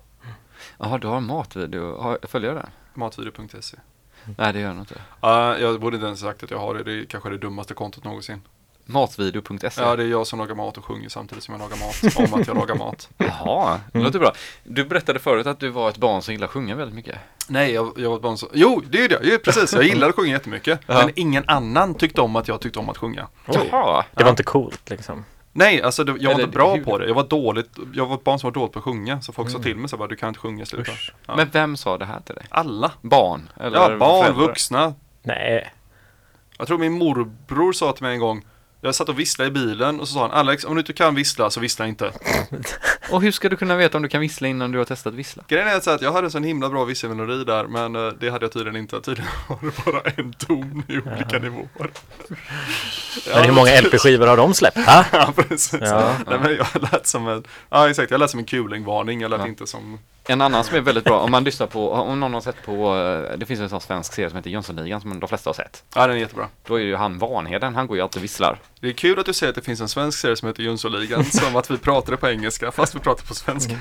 [0.77, 1.97] Jaha, du har matvideo.
[2.01, 2.69] Har, följer jag den?
[2.93, 3.77] Matvideo.se.
[4.37, 4.95] Nej, det gör jag inte.
[5.23, 6.83] Uh, jag borde inte ens sagt att jag har det.
[6.83, 8.41] Det är kanske det dummaste kontot någonsin.
[8.87, 9.81] Matvideo.se.
[9.81, 12.17] Ja, det är jag som lagar mat och sjunger samtidigt som jag lagar mat.
[12.33, 13.09] om att jag lagar mat.
[13.17, 14.33] Jaha, det låter bra.
[14.63, 17.17] Du berättade förut att du var ett barn som gillar att sjunga väldigt mycket.
[17.49, 18.49] Nej, jag, jag var ett barn som...
[18.53, 19.19] Jo, det är det.
[19.23, 19.73] Jo, precis.
[19.73, 20.79] Jag gillar att sjunga jättemycket.
[20.87, 20.93] Ja.
[21.05, 23.27] Men ingen annan tyckte om att jag tyckte om att sjunga.
[23.47, 23.57] Oj.
[23.71, 24.05] Jaha.
[24.15, 25.25] det var inte coolt liksom.
[25.53, 27.07] Nej, alltså det, jag var Eller inte bra hur- på det.
[27.07, 27.69] Jag var dåligt.
[27.93, 29.21] Jag var ett barn som var dåligt på att sjunga.
[29.21, 30.91] Så folk sa till mig så bara, du kan inte sjunga, sluta.
[31.25, 31.35] Ja.
[31.35, 32.45] Men vem sa det här till dig?
[32.49, 32.91] Alla.
[33.01, 33.49] Barn?
[33.59, 34.45] Eller Ja, barn, föräldrar?
[34.47, 34.93] vuxna.
[35.23, 35.73] Nej.
[36.57, 38.45] Jag tror min morbror sa till mig en gång.
[38.81, 41.15] Jag satt och visslade i bilen och så sa han Alex, om du inte kan
[41.15, 42.11] vissla så vissla inte.
[43.11, 45.43] Och hur ska du kunna veta om du kan vissla innan du har testat vissla?
[45.47, 48.29] Grejen är så att jag hade en sån himla bra visselmelodi där men eh, det
[48.29, 49.01] hade jag tydligen inte.
[49.01, 51.67] Tydligen var det bara en ton i olika nivåer.
[53.33, 54.77] Men hur många LP-skivor har de släppt?
[54.77, 55.05] Ha?
[55.11, 55.79] Ja, precis.
[55.81, 56.13] Ja.
[56.27, 59.39] Nej, men jag lät som en, ja exakt, jag lät som en kulingvarning, jag lät
[59.39, 59.47] Ja.
[59.47, 59.99] inte som,
[60.29, 62.95] En annan som är väldigt bra, om man lyssnar på, om någon har sett på,
[62.95, 65.83] eh, det finns en sån svensk serie som heter Jönssonligan som de flesta har sett.
[65.95, 66.47] ja den är jättebra.
[66.67, 68.59] Då är ju han Vanheden, han går ju alltid och visslar.
[68.79, 71.25] Det är kul att du säger att det finns en svensk serie som heter Jönssonligan,
[71.31, 73.73] som att vi pratade på engelska fast vi pratar på svenska.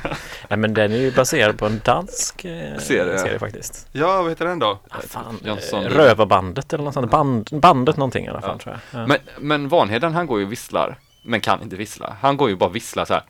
[0.48, 3.18] Nej men den är ju baserad på en dansk eh, Serie.
[3.18, 3.88] serie faktiskt.
[3.92, 4.78] Ja, vad heter den då?
[4.90, 5.84] Ah, fan, Jönsson.
[5.84, 7.10] eh, Rövarbandet eller något sånt.
[7.10, 8.58] Band, bandet någonting i alla fall Ja.
[8.62, 9.00] tror jag.
[9.02, 9.06] Ja.
[9.06, 12.16] Men, men Vanheden han går ju och visslar, men kan inte vissla.
[12.20, 13.22] Han går ju bara och visslar så här.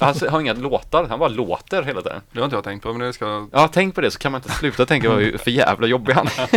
[0.00, 2.20] Han har inga låtar, han bara låter hela tiden.
[2.32, 4.32] Det har inte jag tänkt på, men det ska, Ja, tänk på det så kan
[4.32, 6.48] man inte sluta tänka vad för jävla jobbig han är.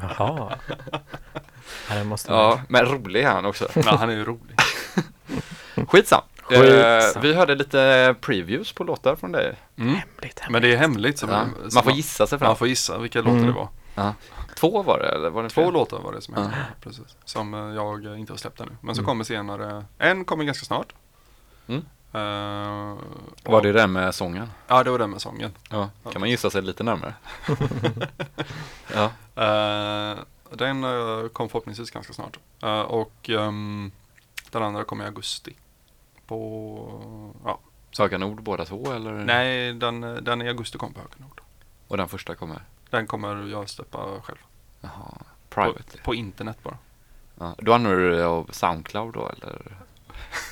[0.00, 0.58] Jaha.
[1.90, 3.68] Ja, måste Ja, men rolig är han också.
[3.74, 4.56] ja han är ju rolig.
[5.88, 6.20] Skitsam.
[6.50, 7.22] Eh, Skitsam.
[7.22, 9.56] vi hörde lite previews på låtar från dig.
[9.78, 9.94] Mm.
[9.94, 11.18] Hemligt, Men det är hemligt.
[11.18, 11.44] Så Ja.
[11.68, 12.46] så Man får gissa sig fram.
[12.48, 13.46] Man får gissa vilka låtar Mm.
[13.46, 13.68] det var.
[14.56, 15.72] Två var det, eller var det Två fler?
[15.72, 16.40] låtar var det som Ja.
[16.40, 17.16] hände, precis.
[17.24, 18.70] Som eh, jag inte har släppt ännu.
[18.80, 19.06] Men så Mm.
[19.08, 20.92] kommer senare, en kommer ganska snart.
[21.68, 21.84] Mm.
[22.12, 22.96] Eh,
[23.44, 24.50] Var det den med sången?
[24.66, 25.52] Ja, det var den med sången.
[25.70, 27.14] Ja, kan man gissa sig lite närmare?
[28.94, 30.18] ja, Eh,
[30.50, 32.38] den uh, kom förhoppningsvis ganska snart.
[32.62, 33.92] Eh, och ehm,
[34.50, 35.56] den andra kommer i augusti.
[36.26, 37.58] På, ja,
[37.92, 39.12] Saga Nord båda två eller?
[39.12, 41.40] nej den, eh, den i augusti kommer på Hökenord.
[41.88, 42.62] Och den första kommer?
[42.90, 44.38] Den kommer jag släppa själv.
[44.80, 44.92] Jaha,
[45.48, 45.98] På, private.
[46.04, 46.78] på internet bara.
[47.38, 47.54] Ja.
[47.58, 49.76] Då använder du dig av Soundcloud då eller?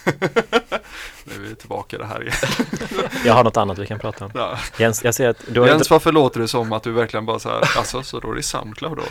[1.24, 2.34] Nu är vi tillbaka i det här igen.
[3.24, 4.30] Jag har något annat vi kan prata om.
[4.34, 4.58] Ja.
[4.78, 5.92] Jens, jag ser att du har Jens, inte...
[5.92, 8.42] varför låter det som att du verkligen bara så här, alltså så då är det
[8.42, 9.04] Soundcloud då?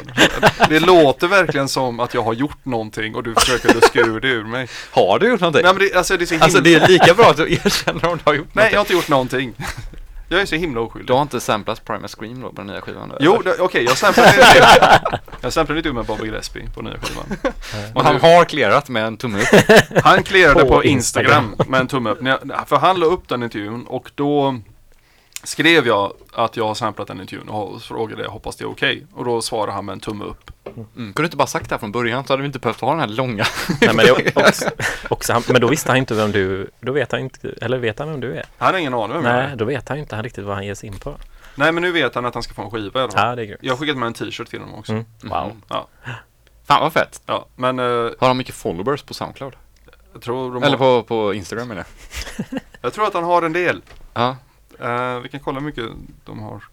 [0.70, 4.28] Det låter verkligen som att jag har gjort någonting och du försöker luska ur det
[4.28, 4.68] ur mig.
[4.91, 5.64] Har du gjort någonting?
[5.64, 6.43] Nej men det, alltså det är så himla...
[6.45, 8.86] Alltså det är lika bra att du erkänner om du har gjort Nej, jag har
[8.86, 8.89] någonting.
[8.89, 9.55] inte gjort någonting.
[10.30, 11.07] Jag är så himla oskyldig.
[11.07, 13.09] Du har inte samplat Primus Scream då på den nya skivan?
[13.09, 14.99] då, Jo, okej, jag samplade inte
[15.41, 17.53] Jag samplade inte ur med Bobby Gillespie på nya skivan.
[17.93, 19.47] Men han har clearat med en tumme upp.
[20.03, 22.19] Han clearade På på Instagram med en tumme upp.
[22.65, 24.59] För han la upp den intervjun och då
[25.47, 29.05] skrev jag att jag har samplat den intervjun och frågade jag hoppas det är okej.
[29.13, 30.51] Och då svarade han med en tumme upp.
[30.65, 30.85] Mm.
[30.93, 32.91] Kunde du inte bara sagt det här från början så hade vi inte behövt ha
[32.91, 33.45] den här långa.
[33.81, 34.69] Nej, men, också,
[35.09, 36.69] också, han, men då visste han inte vem du...
[36.79, 37.53] Då vet han inte...
[37.61, 38.45] Eller vet han vem du är?
[38.57, 39.55] Han har ingen aning vem jag Nej, är.
[39.55, 41.15] då vet han inte riktigt vad han ger sig in på.
[41.55, 43.29] Nej men nu vet han att han ska få en skiva i alla fall.
[43.29, 43.59] Ja, det är grymt.
[43.63, 44.91] Jag har skickat med en t-shirt till honom också.
[44.91, 45.05] Mm.
[45.23, 45.61] Wow.
[45.67, 45.87] Ja.
[46.67, 47.21] Fan vad fett.
[47.25, 47.85] Ja, men eh,
[48.19, 49.53] Har han mycket followers på Soundcloud?
[50.13, 51.85] jag, tror de Eller har, på, på Instagram menar
[52.47, 52.59] jag.
[52.81, 53.81] jag tror att han har en del.
[54.13, 54.35] Ja.
[54.82, 55.86] Eh, vi kan kolla hur mycket
[56.25, 56.63] de har.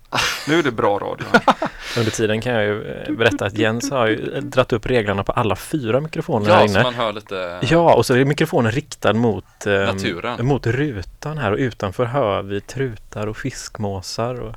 [0.48, 1.26] Nu är det bra radio.
[1.32, 1.42] här.
[1.98, 5.32] Under tiden kan jag ju eh, berätta att Jens har ju dratt upp reglerna på
[5.32, 6.82] alla fyra mikrofoner här Ja, så inne.
[6.82, 7.58] man hör lite.
[7.62, 10.46] Ja, och så är mikrofonen riktad mot, Naturen.
[10.46, 14.54] mot rutan här och utanför hör vi trutar och fiskmåsar och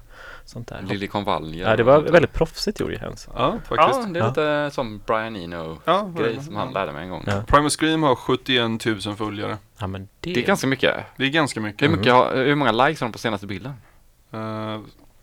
[0.50, 0.82] sånt där.
[0.82, 1.70] Liljekonvaljer.
[1.70, 3.28] Ja, det var väldigt proffsigt gjort Jens.
[3.36, 4.14] Ja, Ja, faktiskt.
[4.14, 4.28] det är Ja.
[4.28, 7.24] lite som Brian Eno Ja, grej som han lärde mig en gång.
[7.28, 7.42] Ja.
[7.48, 9.58] Primus Scream har 71 000 följare.
[9.78, 10.96] Ja, men det, Det är ganska mycket.
[11.18, 11.92] Det är ganska Hur, mycket.
[11.92, 13.74] mycket har, hur många likes har de på senaste bilden?
[14.32, 14.80] Eh,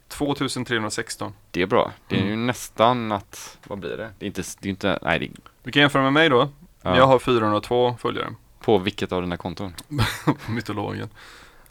[0.09, 1.33] 2316.
[1.51, 1.93] Det är bra.
[2.09, 2.47] Det är ju Mm.
[2.47, 4.11] nästan att, vad blir det?
[4.19, 5.31] Det är inte, det är inte nej det är,
[5.63, 6.49] Vi kan jämföra med mig då.
[6.83, 6.97] ja.
[6.97, 9.75] Jag har 402 följare På vilket av dina konton?
[10.47, 11.09] på mytologen.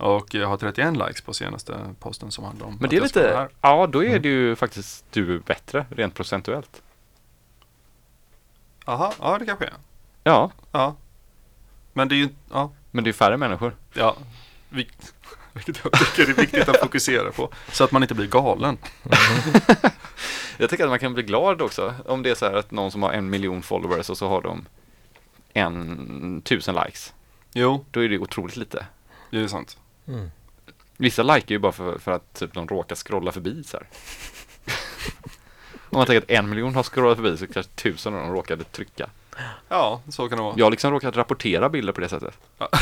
[0.03, 3.49] Och jag har 31 likes på senaste posten som handlar om Men det är lite,
[3.61, 6.81] ja då är det ju faktiskt du bättre rent procentuellt.
[8.85, 9.73] Aha, ja det kanske är.
[10.23, 10.95] Ja, Ja.
[11.93, 12.71] Men det är ju, ja.
[12.91, 13.75] men det är färre människor.
[13.93, 14.15] Ja.
[14.69, 15.13] Vikt,
[15.53, 17.49] vilket jag tycker är viktigt att fokusera på.
[17.71, 18.77] Så att man inte blir galen.
[20.57, 22.91] Jag tycker att man kan bli glad också om det är så här att någon
[22.91, 24.65] som har en miljon followers och så har de
[25.53, 27.13] en tusen likes.
[27.53, 28.85] Jo, Då är det otroligt lite.
[29.29, 29.77] det är sant.
[30.07, 30.31] Mm.
[30.97, 33.87] Vissa likar ju bara för, för att typ, de råkar scrolla förbi så här.
[35.89, 38.63] Om man tänker att en miljon har scrollat förbi så kanske tusen av dem råkade
[38.63, 39.09] trycka.
[39.69, 40.53] Ja, så kan det vara.
[40.57, 42.37] Jag har liksom råkat rapportera bilder på det sättet.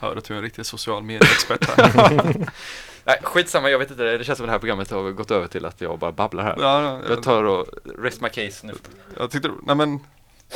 [0.00, 2.34] Hör att du är en riktig social medieexpert här.
[3.04, 5.64] Nej, skitsamma, jag vet inte, det känns som det här programmet har gått över till
[5.66, 6.56] att jag bara babblar här.
[6.58, 7.66] ja, ja, Jag tar och
[7.98, 8.74] rest my case nu.
[9.16, 10.00] jag tyckte, nej men,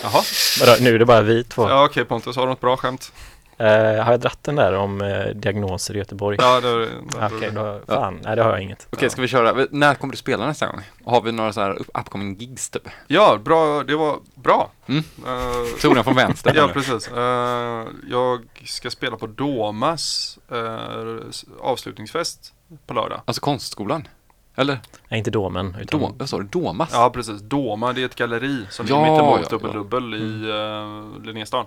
[0.02, 0.22] jaha.
[0.60, 1.68] Vadå, nu är det bara vi två.
[1.68, 3.12] Ja okej Pontus, har du något bra skämt?
[3.60, 6.36] Eh, har jag dratt den där om eh, diagnoser i Göteborg?
[6.40, 6.90] Ja, det, det,
[7.36, 8.86] Okej, då, fan, nej det har jag inget.
[8.90, 9.66] Okej, ska vi köra?
[9.70, 10.80] När kommer du spela nästa gång?
[11.04, 12.88] Har vi några så här up- upcoming gigs typ?
[13.06, 14.70] Ja, bra, det var bra.
[14.86, 15.04] Mm.
[15.26, 16.52] Eh, Tog den från vänster?
[16.56, 17.08] ja, precis.
[17.08, 21.16] Eh, jag ska spela på Domas eh,
[21.60, 22.52] avslutningsfest
[22.86, 23.20] på lördag.
[23.24, 24.08] Alltså konstskolan?
[24.56, 24.78] Eller?
[25.08, 25.76] Nej, inte domen.
[25.80, 26.44] Utan, Dom, vad sa du?
[26.44, 26.88] Domas?
[26.92, 27.40] Ja, precis.
[27.40, 31.66] Doma, det är ett galleri som Ja, ligger mittemot ja, Dubbel-Dubbel i uh, Linnéstan.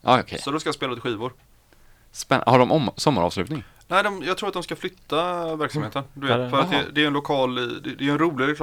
[0.00, 0.38] Ja, okej.
[0.38, 1.32] Så då ska jag spela lite skivor.
[2.12, 3.64] Spänn- Har de om- sommaravslutning?
[3.88, 6.04] Nej, de, jag tror att de ska flytta verksamheten.
[6.14, 8.56] Du vet, det- för att det, det är en lokal det, det är en rolig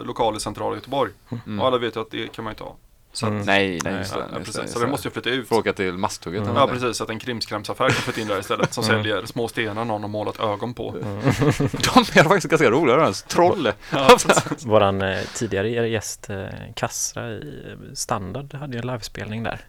[0.00, 1.12] lokal, i centrala Göteborg.
[1.46, 1.60] Mm.
[1.60, 2.74] Och alla vet ju att det kan man ju ta.
[3.14, 3.44] Så, att, Mm.
[3.46, 4.26] Nej, nej, Nej, just ja, det.
[4.32, 4.86] ja, just det, så just vi det.
[4.86, 5.48] måste ju flytta ut.
[5.48, 6.56] Får åka till Masthugget Mm.
[6.56, 8.96] Ja precis, så att en krimskramsaffär kan flytta in där istället som Mm.
[8.96, 10.90] säljer små stenar någon har målat ögon på.
[11.00, 13.12] De är faktiskt ganska roliga de.
[13.12, 13.72] Troll.
[14.66, 16.44] Våran eh, tidigare gäst eh,
[16.76, 19.60] Kassra i Standard hade ju en livespelning där.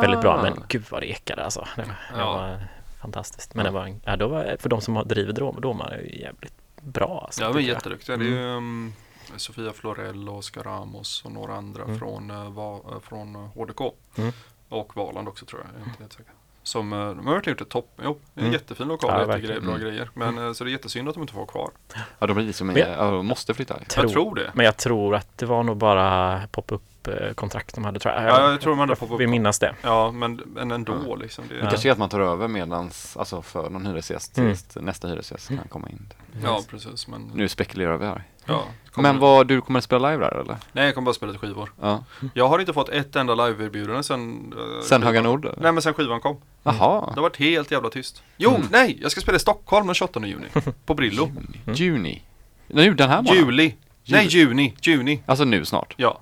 [0.00, 1.68] Väldigt bra, men gud vad det ekade alltså.
[1.76, 2.32] Det var, det Ja.
[2.32, 2.58] var
[3.02, 3.54] fantastiskt.
[3.54, 6.20] Men det var, ja, då var, för de som har driver Dom- Domar är ju
[6.20, 7.22] jävligt bra.
[7.24, 7.76] Alltså, Ja men tycker jag.
[7.76, 8.16] jätteduktiga.
[8.16, 8.92] Det är ju um,
[9.36, 11.98] Sofia Florell och Oskar Ramos och några andra Mm.
[11.98, 13.80] från, va, uh, från HDK.
[14.18, 14.32] Mm.
[14.68, 15.70] Och Valand också tror jag.
[15.74, 16.32] jag är inte helt säker.
[16.64, 18.52] Som, de har verkligen gjort ett topp, jo, det är en Mm.
[18.52, 19.80] jättefin lokal, Ja, jättegrej, bra Mm.
[19.82, 20.10] grejer.
[20.14, 21.70] Men så det är jättesynd att de inte får vara kvar.
[22.18, 23.78] Ja, de blir som en, Men- ja, de måste flytta.
[23.78, 24.50] Tror- Jag tror det.
[24.54, 28.24] Men jag tror att det var nog bara pop-up eh, kontrakt de hade tror jag.
[28.24, 29.74] Ja, jag tror de hade pop-up- vill minnas det.
[29.82, 31.44] Ja men, men ändå liksom.
[31.48, 31.70] Det, Det Ja.
[31.70, 34.56] kanske är att man tar över medans, alltså för någon hyresgäst, Mm.
[34.74, 36.12] nästa hyresgäst kan komma in.
[36.44, 37.08] ja precis.
[37.08, 38.24] Men, Nu spekulerar vi här.
[38.46, 38.64] Ja,
[38.96, 40.56] Men vad, du kommer att spela live där eller?
[40.72, 41.72] Nej jag kommer bara spela lite skivor.
[41.80, 42.04] Ja.
[42.34, 45.44] Jag har inte fått ett enda live-erbjudande sen uh, Sen Höga Nord?
[45.44, 45.62] eller?
[45.62, 46.36] Nej men sen skivan kom.
[46.62, 47.00] Jaha.
[47.06, 48.22] Det har varit helt jävla tyst.
[48.36, 48.68] Jo, Mm.
[48.70, 48.98] nej!
[49.02, 50.46] Jag ska spela i Stockholm den 28 juni.
[50.86, 51.26] På Brillo.
[51.66, 51.74] Juni.
[51.74, 52.22] Juni.
[52.66, 53.44] Nu den här månaden?
[53.44, 53.74] Juli.
[54.08, 54.74] Nej, juni.
[54.82, 55.22] Juni.
[55.26, 55.94] Alltså nu snart?
[55.96, 56.20] Ja.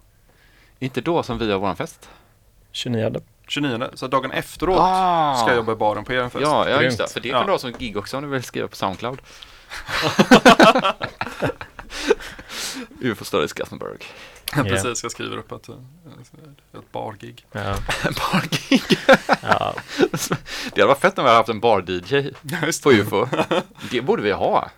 [0.78, 2.08] Inte då som vi har våran fest?
[2.72, 3.14] 29.
[3.48, 3.88] 29.
[3.94, 5.34] Så dagen efteråt Ah.
[5.36, 6.42] ska jag jobba i baren på er fest.
[6.42, 7.08] Ja, ja just det.
[7.12, 7.38] För det Ja.
[7.38, 9.20] kan du ha som gig också om du vill skriva på Soundcloud.
[13.00, 14.04] UFO Studies Gothenburg.
[14.52, 15.74] Precis, jag skriver upp ett, eh,
[16.78, 17.46] ett bargig.
[17.52, 17.60] Ja.
[18.04, 18.82] Bargig.
[19.42, 19.74] Ja.
[20.74, 22.30] Det hade varit fett om vi hade haft en bar-DJ
[22.66, 23.26] Just på UFO.
[23.90, 24.70] Det borde vi ha.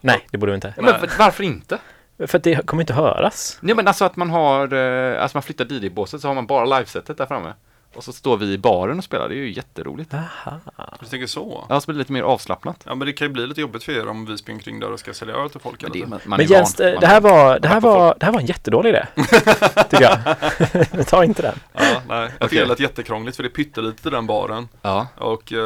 [0.00, 0.74] Nej, det borde vi inte.
[0.76, 1.78] Men för- varför inte?
[2.26, 3.58] För att det kommer inte höras.
[3.60, 6.64] Nej men alltså att man har, eh, alltså man flyttar DJ-båset så har man bara
[6.78, 7.52] livesetet där framme.
[7.96, 10.14] Och så står vi i baren och spelar, det är ju jätteroligt.
[10.14, 10.60] Aha.
[11.00, 11.64] Du tänker så?
[11.68, 12.82] Ja, så blir det lite mer avslappnat.
[12.86, 14.92] Ja men det kan ju bli lite jobbigt för er om vi springer kring där
[14.92, 17.06] och ska sälja öl till folk Men, det, man, man Men är Jens, eh, det
[17.06, 19.06] är här var, det här var, det här var en jättedålig idé.
[19.90, 21.06] Tycker jag.
[21.06, 21.54] Ta inte den.
[21.72, 22.20] Ja, nej.
[22.20, 22.58] Jag tycker Okej.
[22.58, 24.68] det lät jättekrångligt för det är pyttelite i den baren.
[24.82, 25.58] Ja, Och eh,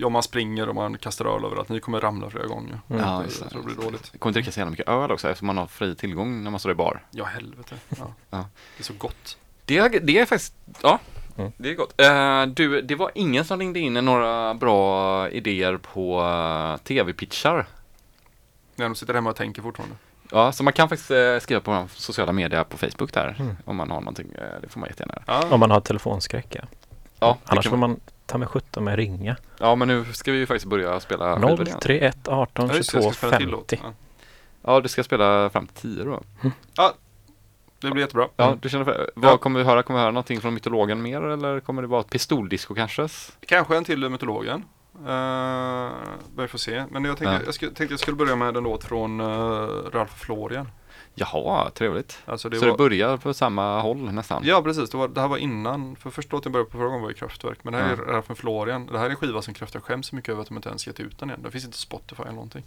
[0.00, 1.68] ja, man springer och man kastar öl överallt.
[1.68, 2.80] Ni kommer ramla flera gånger.
[2.90, 3.02] Mm.
[3.02, 3.48] ja jag just det.
[3.50, 4.08] tror det blir dåligt.
[4.12, 6.50] Jag kommer inte dricka så jävla mycket öl också eftersom man har fri tillgång när
[6.50, 7.04] man står i bar.
[7.10, 7.74] Ja, helvete.
[7.88, 7.96] Ja.
[8.30, 8.44] Ja.
[8.76, 9.36] Det är så gott.
[9.64, 10.98] Det är, det är faktiskt, ja,
[11.38, 11.52] Mm.
[11.56, 12.00] det är gott.
[12.00, 17.66] Eh, du, det var ingen som ringde in några bra idéer på uh, tv-pitchar.
[18.76, 19.96] När de sitter hemma och tänker fortfarande.
[20.30, 23.56] Ja, så man kan faktiskt eh, skriva på våra sociala medier på Facebook där Mm.
[23.64, 24.26] om man har någonting.
[24.34, 25.40] Eh, det får man jättegärna göra.
[25.42, 26.60] Ja, Om man har telefonskräck ja.
[27.18, 29.36] Ja, Annars kan får man ta med 17 med ringa.
[29.58, 31.78] ja, men nu ska vi ju faktiskt börja spela skivor igen.
[31.80, 33.70] 031 18 Ja, just det, 22 jag ska spela till låt.
[33.70, 33.80] 50.
[33.84, 33.92] Ja.
[34.62, 36.22] Ja, du ska spela fram till 10 då.
[37.80, 38.28] Det blir jättebra.
[38.36, 39.36] Ja, du känner för, vad Ja.
[39.36, 39.82] kommer vi höra?
[39.82, 43.08] Kommer vi höra någonting från mytologen mer eller kommer det vara ett pistoldisco kanske?
[43.46, 44.64] Kanske en till mytologen.
[45.08, 45.90] Uh,
[46.36, 46.84] vi får se.
[46.90, 47.40] Men jag tänkte, Ja.
[47.44, 49.26] jag skulle, tänkte jag skulle börja med en låt från uh,
[49.92, 50.68] Ralph Florian.
[51.14, 52.18] Jaha, trevligt.
[52.24, 54.42] Alltså det så var, det börjar på samma håll nästan?
[54.46, 55.96] Ja precis, det, var, det här var innan.
[55.96, 57.58] För första låten jag började på förra gången var ju Kraftwerk.
[57.62, 57.92] Men det här Ja.
[57.92, 58.86] är Ralph Florian.
[58.86, 60.86] Det här är en skiva som Kraftwerk skäms så mycket över att de inte ens
[60.86, 61.42] gett ut den än.
[61.42, 62.64] Den finns inte Spotify eller någonting.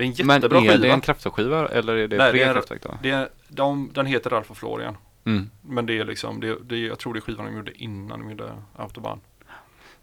[0.00, 0.76] Det är en Men jättebra är skiva.
[0.76, 2.98] det en kraftskiva eller är det Nej, det är- då?
[3.02, 4.96] det är, de, den heter Ralph Florian.
[5.26, 5.50] Mm.
[5.62, 8.30] Men det är liksom, det, det, jag tror det är skivan de gjorde innan de
[8.30, 9.20] gjorde Autobahn.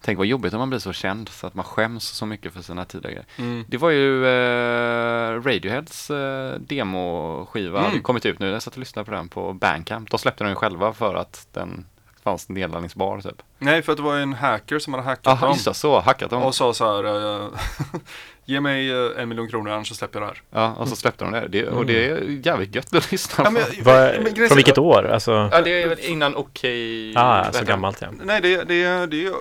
[0.02, 2.62] Tänk vad jobbigt om man blir så känd så att man skäms så mycket för
[2.62, 3.26] sina tidigare.
[3.38, 3.66] Mm.
[3.68, 8.02] Det var ju eh, Radioheads eh, demoskiva Mm.
[8.02, 8.50] kommit ut nu.
[8.50, 10.10] Jag satt och lyssnade på den på Bandcamp.
[10.12, 11.86] De släppte den ju själva för att den
[12.24, 13.42] fanns nedladdningsbar typ.
[13.60, 15.52] Nej, för att det var en hacker som hade hackat Jaha, dem.
[15.54, 16.44] just det, så hackat dem.
[16.44, 17.04] Och sa så här,
[17.44, 17.48] eh,
[18.48, 20.42] ge mig eh, en miljon kronor annars så släpper jag det här.
[20.64, 21.48] Ja, och så släppte de det.
[21.48, 23.52] det och det är jävligt gött att lyssna Ja, på.
[23.52, 25.08] men, Vad- men grejen är- Från vilket år?
[25.08, 27.14] Alltså, Ja, det är väl innan Okej...
[27.16, 27.68] ah, vad så heter den?
[27.68, 28.08] gammalt ja.
[28.24, 29.34] Nej, det, det, det är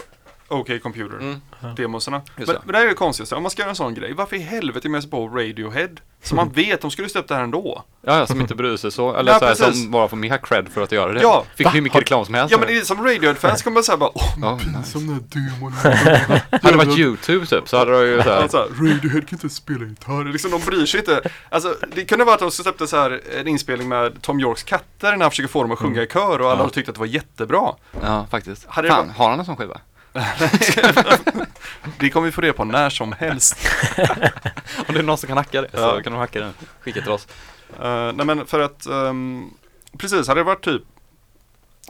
[0.49, 1.17] OK Computer.
[1.19, 1.41] Mm.
[1.75, 2.23] Demosarna.
[2.37, 4.37] Men, men det här är det konstigaste, om man ska göra en sån grej, varför
[4.37, 5.89] i helvete med sig på Radiohead?
[6.23, 7.83] Som man vet, de skulle släppt det här ändå.
[8.03, 9.15] Ja, ja, som inte bryr sig så.
[9.15, 11.21] Eller Ja, så här, som bara får mer cred för att göra det.
[11.23, 11.45] Ja.
[11.57, 11.71] Fick Va?
[11.71, 12.53] hur mycket reklam som helst.
[12.53, 14.91] Ja men som Radiohead-fans kommer man säga bara Åh, Ja, men nice.
[14.91, 15.23] som den här
[15.59, 15.73] demon.
[16.63, 19.49] Hade det varit YouTube typ så hade det ju så här, Alltså, Radiohead kan inte
[19.51, 20.33] spela gitarr.
[20.33, 21.21] Liksom, de bryr sig inte.
[21.49, 25.11] Alltså, det kunde vara att de släppte så här en inspelning med Tom Yorks katter
[25.17, 26.69] när han försöker få dem att sjunga i kör och alla Ja.
[26.69, 27.73] tyckte att det var jättebra.
[28.03, 28.67] Ja, faktiskt.
[28.69, 29.81] Hade Fan, varit- har han en sån skiva?
[31.99, 33.59] Det kommer vi få det på när som helst.
[34.89, 36.01] Om det är någon som kan hacka det så Ja.
[36.03, 36.53] kan de hacka den.
[36.81, 37.27] Skicka till oss.
[37.83, 39.51] Uh, nej men för att, ehm,
[39.99, 40.83] precis, hade det varit typ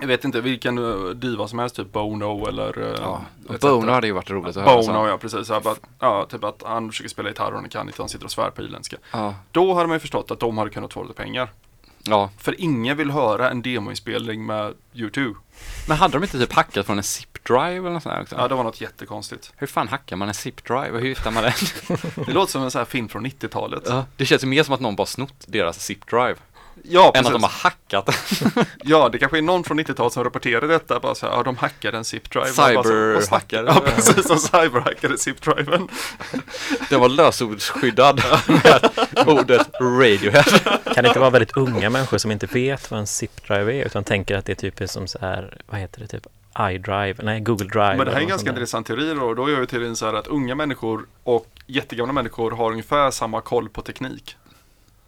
[0.01, 3.21] jag vet inte vilken uh, diva som helst, typ Bono eller uh, Ja.
[3.61, 4.83] Bono hade ju varit roligt att höra.
[4.83, 4.93] så.
[4.93, 5.47] Bono ja, precis.
[5.47, 8.09] Så här, bara, ja, typ att han försöker spela gitarr och han kan inte, han
[8.09, 8.97] sitter och svär på irländska.
[9.13, 9.35] Ja.
[9.53, 11.53] Då hade man ju förstått att de hade kunnat få lite pengar.
[12.05, 12.31] ja.
[12.39, 15.35] För ingen vill höra en demoinspelning med U2.
[15.89, 17.05] Men hade de inte typ hackat från en
[17.47, 18.37] zip-drive eller något sånt också?
[18.39, 19.53] Ja, det var något jättekonstigt.
[19.57, 20.99] Hur fan hackar man en zip-drive?
[21.01, 21.53] Hur hittar man den?
[22.27, 23.83] Det låter som en sån här film från 90-talet.
[23.87, 24.05] ja.
[24.17, 26.37] Det känns ju mer som att någon bara snott deras zip-drive.
[26.83, 27.27] Ja, Än precis.
[27.27, 28.09] att de har hackat.
[28.85, 31.01] Ja, det kanske är någon från 90-talet som rapporterade detta.
[31.01, 32.47] Bara så här, ja, de hackade en zip-drive.
[32.47, 33.67] Cyberhackare.
[33.67, 34.27] Ja, precis.
[34.27, 35.89] Som cyberhackade zip-driven.
[36.91, 38.91] Den var lösordsskyddad med
[39.29, 40.43] ordet Radiohead.
[40.95, 44.05] Kan det inte vara väldigt unga människor som inte vet vad en zip-drive är utan
[44.05, 46.27] tänker att det är typ som så här, vad heter det, typ
[46.61, 47.97] iDrive, nej Google Drive.
[47.97, 49.35] Men det här är en ganska intressant teori då.
[49.35, 53.41] Då gör ju teorin så här att unga människor och jättegamla människor har ungefär samma
[53.41, 54.37] koll på teknik.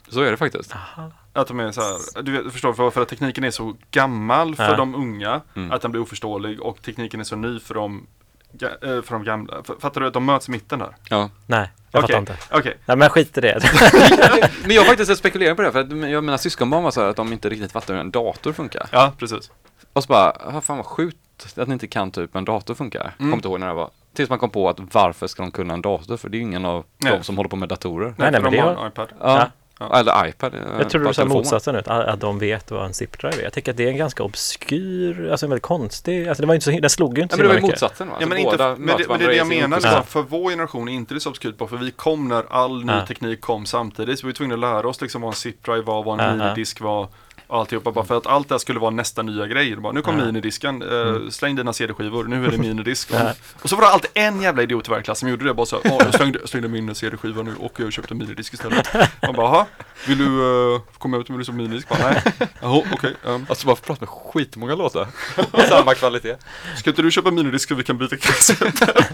[0.08, 0.74] Så är det faktiskt.
[0.74, 1.10] Aha.
[1.32, 3.76] Att de är så här, du, vet, du förstår, för, för att tekniken är så
[3.90, 4.76] gammal för Ja.
[4.76, 5.72] de unga Mm.
[5.72, 8.06] att den blir oförståelig och tekniken är så ny för de,
[8.62, 8.68] eh,
[9.02, 9.62] för de gamla.
[9.80, 10.96] Fattar du att de möts i mitten där?
[11.08, 11.30] Ja.
[11.46, 12.14] Nej, jag Okej.
[12.14, 12.36] fattar inte.
[12.50, 13.60] Okej, Nej men skit i det.
[14.62, 17.08] Men jag har faktiskt spekulerat på det, för att jag mina syskonbarn var så här
[17.08, 18.88] att de inte riktigt fattar hur en dator funkar.
[18.92, 19.50] ja precis.
[19.92, 21.16] Och så bara, fan vad sjukt
[21.56, 23.00] att ni inte kan typ en dator funkar.
[23.00, 23.12] Mm.
[23.18, 23.90] Kommer inte ihåg när det var.
[24.14, 26.16] Tills man kom på att varför ska de kunna en dator?
[26.16, 27.12] För det är ju ingen av Nej.
[27.18, 28.14] de som håller på med datorer.
[28.18, 29.08] Nej, Nej, men de det har en iPad.
[29.20, 29.46] Ja.
[29.80, 29.98] Ja.
[29.98, 30.54] Eller iPad.
[30.54, 33.38] eh, Jag tror bara du sa motsatsen nu, att, att de vet vad en zip-drive
[33.38, 33.42] är.
[33.42, 36.54] Jag tycker att det är en ganska obskyr, alltså en väldigt konstig, alltså det var
[36.54, 38.14] inte så, den slog ju inte Ja, så men det var ju motsatsen va?
[38.20, 40.22] Ja, Alltså, men, inte, båda men, det, men det är det jag menar, liksom, för
[40.22, 43.06] vår generation är inte det så obskyrt på, för vi kom när all ny Ja.
[43.06, 46.02] teknik kom samtidigt, så vi var tvungna att lära oss liksom vad en zip-drive var,
[46.02, 46.44] vad en Ja, ja.
[46.44, 47.08] minidisk var.
[47.48, 47.92] Och alltihopa.
[47.92, 49.76] Bara för att allt det här skulle vara nästa nya grej.
[49.76, 50.24] Bara, nu kom Ja.
[50.26, 51.30] minidisken, eh, Mm.
[51.30, 53.08] släng dina CD-skivor, nu är det minidisk.
[53.12, 53.32] Ja.
[53.62, 55.54] och så var det alltid en jävla idiot i varje klass som gjorde det.
[55.54, 58.52] Bara så här, "Ja, jag slängde, slängde min CD-skiva nu och jag köpte en minidisk
[58.54, 58.94] istället.
[59.22, 59.66] Man bara, "Jaha,
[60.06, 61.88] vill du uh, komma ut med liksom minidisk?
[61.88, 61.98] Bara,
[62.62, 63.14] Nej, okej.
[63.26, 65.06] ehm, Alltså bara prata med skitmånga låtar.
[65.68, 66.36] Samma kvalitet.
[66.76, 69.06] Ska inte du köpa minidisk så vi kan byta kassetter?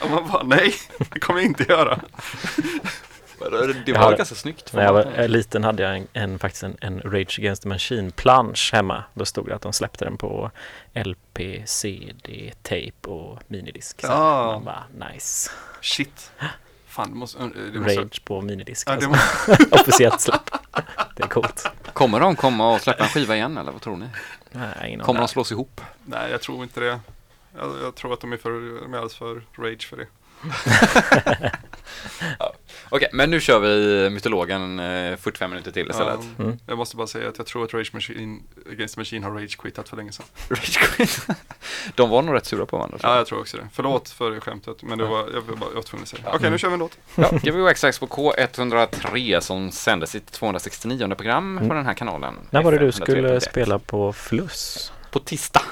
[0.00, 0.74] och man bara, nej,
[1.12, 2.00] det kommer jag inte göra.
[3.86, 4.72] Det var hade- ganska snyggt.
[4.72, 8.70] När jag var liten hade jag en, en, faktiskt en, en Rage Against the Machine-plansch
[8.72, 9.04] hemma.
[9.14, 10.50] Då stod det att de släppte den på
[10.94, 14.00] LP, CD, tape och minidisk.
[14.00, 14.52] Så Ja.
[14.52, 15.50] man bara, nice.
[15.80, 16.32] Shit.
[16.86, 17.38] Fan, det måste...
[17.72, 18.88] Det måste Rage på minidisk.
[18.90, 19.50] ja, det alltså.
[19.50, 20.50] måste, Officiellt släpp.
[21.16, 21.66] Det är coolt.
[21.92, 24.06] Kommer de komma och släppa en skiva igen eller vad tror ni?
[24.52, 25.80] Nej, ingen Kommer de slås ihop?
[26.04, 27.00] nej, jag tror inte det.
[27.58, 28.50] Jag, jag tror att de är, för,
[28.82, 30.06] de är alldeles för rage för det.
[32.92, 36.18] Okej, men nu kör vi mytologen eh, 45 minuter till istället.
[36.38, 36.58] Ja, Mm.
[36.66, 38.42] Jag måste bara säga att jag tror att Rage Machine,
[38.72, 40.26] Against the Machine har rage-quittat för länge sedan.
[40.48, 41.26] Rage Quit.
[41.94, 42.98] De var nog rätt sura på varandra.
[43.02, 43.26] Ja, jag.
[43.26, 43.68] tror också det.
[43.72, 46.22] Förlåt för skämtet, men det var, jag var jag var tvungen att säga.
[46.26, 46.52] Okej, Mm.
[46.52, 46.98] nu kör vi en låt.
[47.14, 51.76] Ja, Gbg X på K103 som sändes sitt 269 program på Mm.
[51.76, 52.34] den här kanalen.
[52.50, 53.40] När var det du skulle 103.1.
[53.40, 54.92] spela på Fluss?
[55.10, 55.62] På tisdag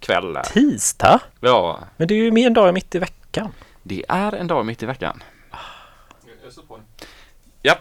[0.00, 0.38] kväll.
[0.52, 1.20] Tisdag?
[1.40, 3.52] Ja, Men det är ju mer en dag mitt i veckan
[3.88, 5.22] det är en dag mitt i veckan.
[6.44, 6.86] Jag på den.
[7.62, 7.78] Ja.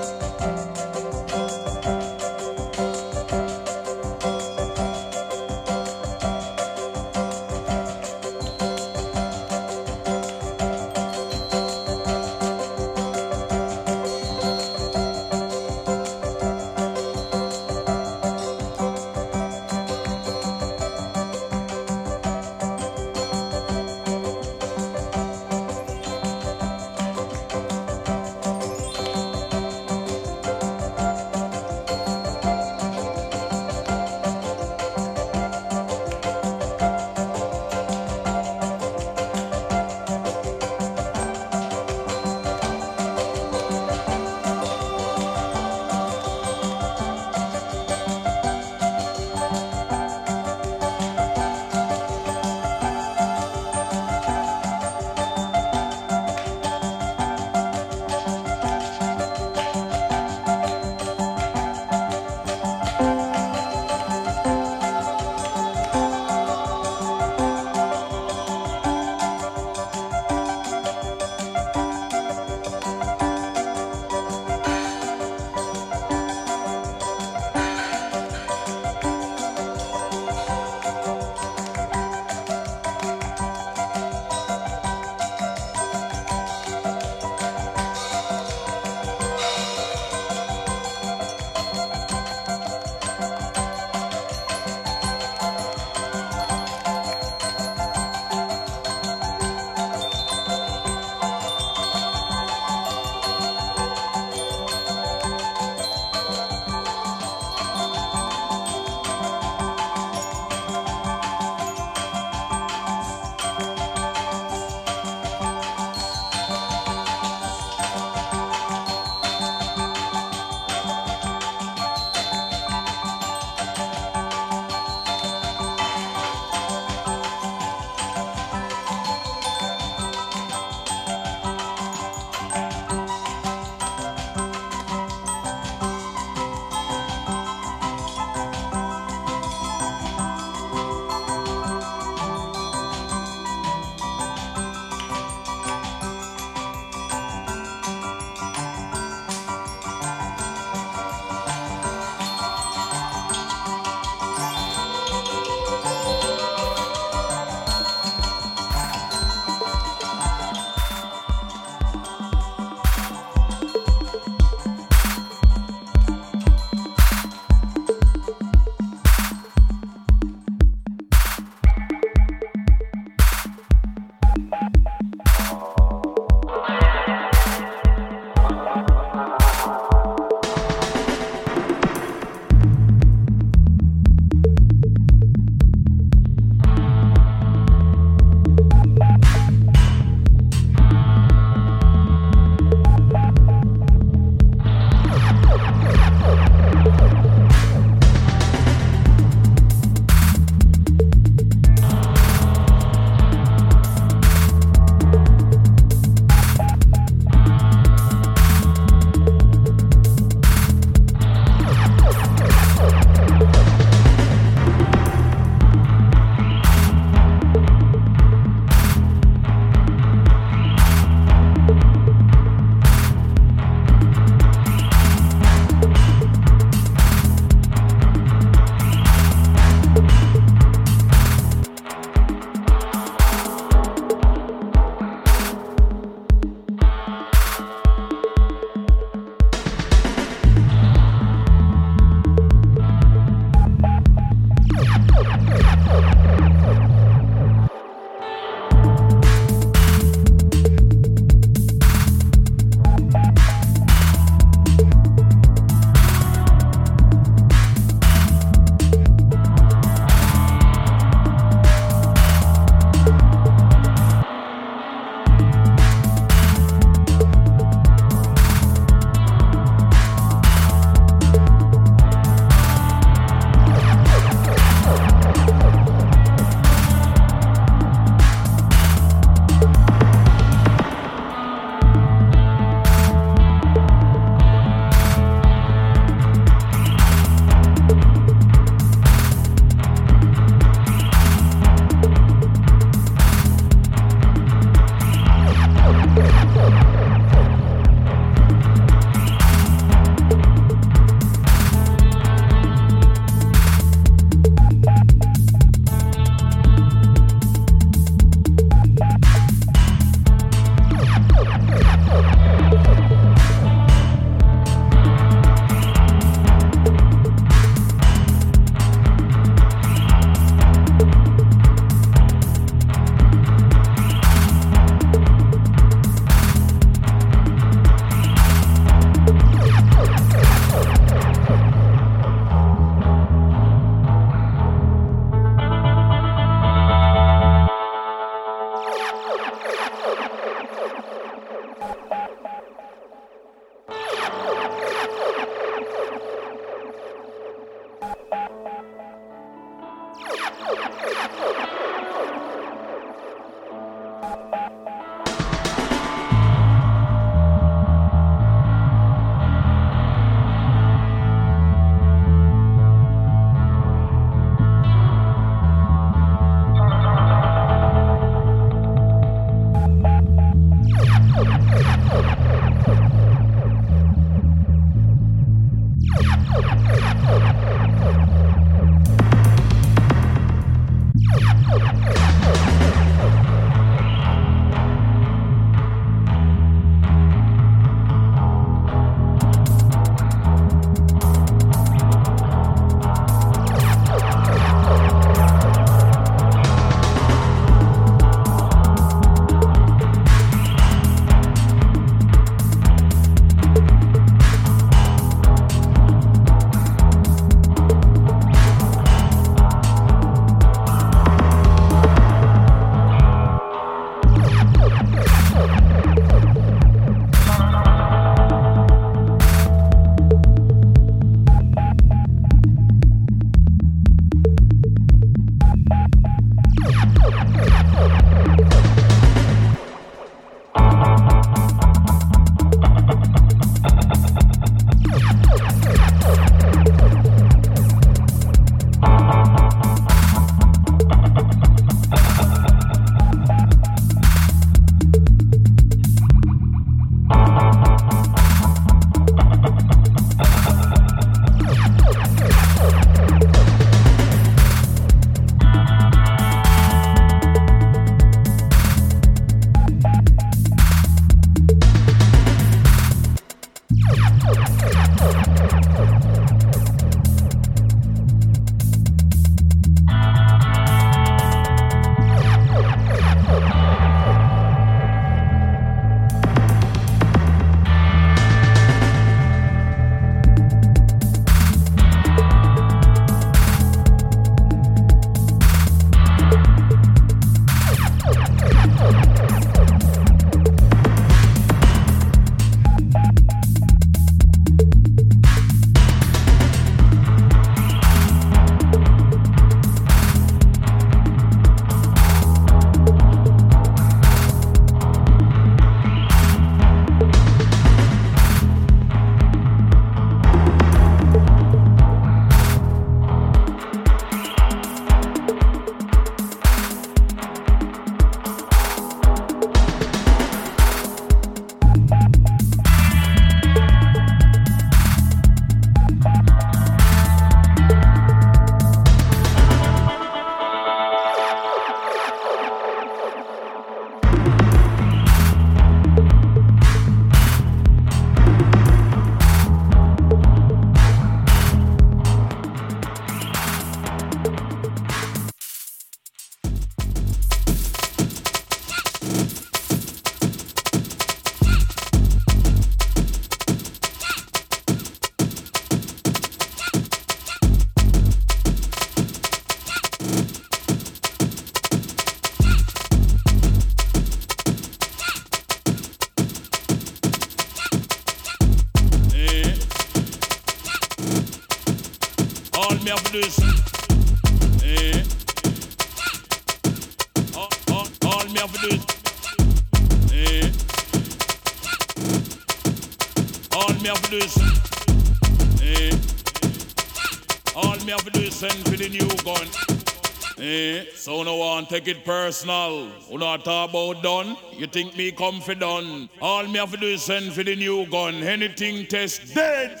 [591.86, 593.08] can't take it personal.
[593.30, 594.56] You not talk about done?
[594.72, 596.28] You think me come for done?
[596.40, 598.34] All me have to do is send for the new gun.
[598.34, 600.00] Anything test dead.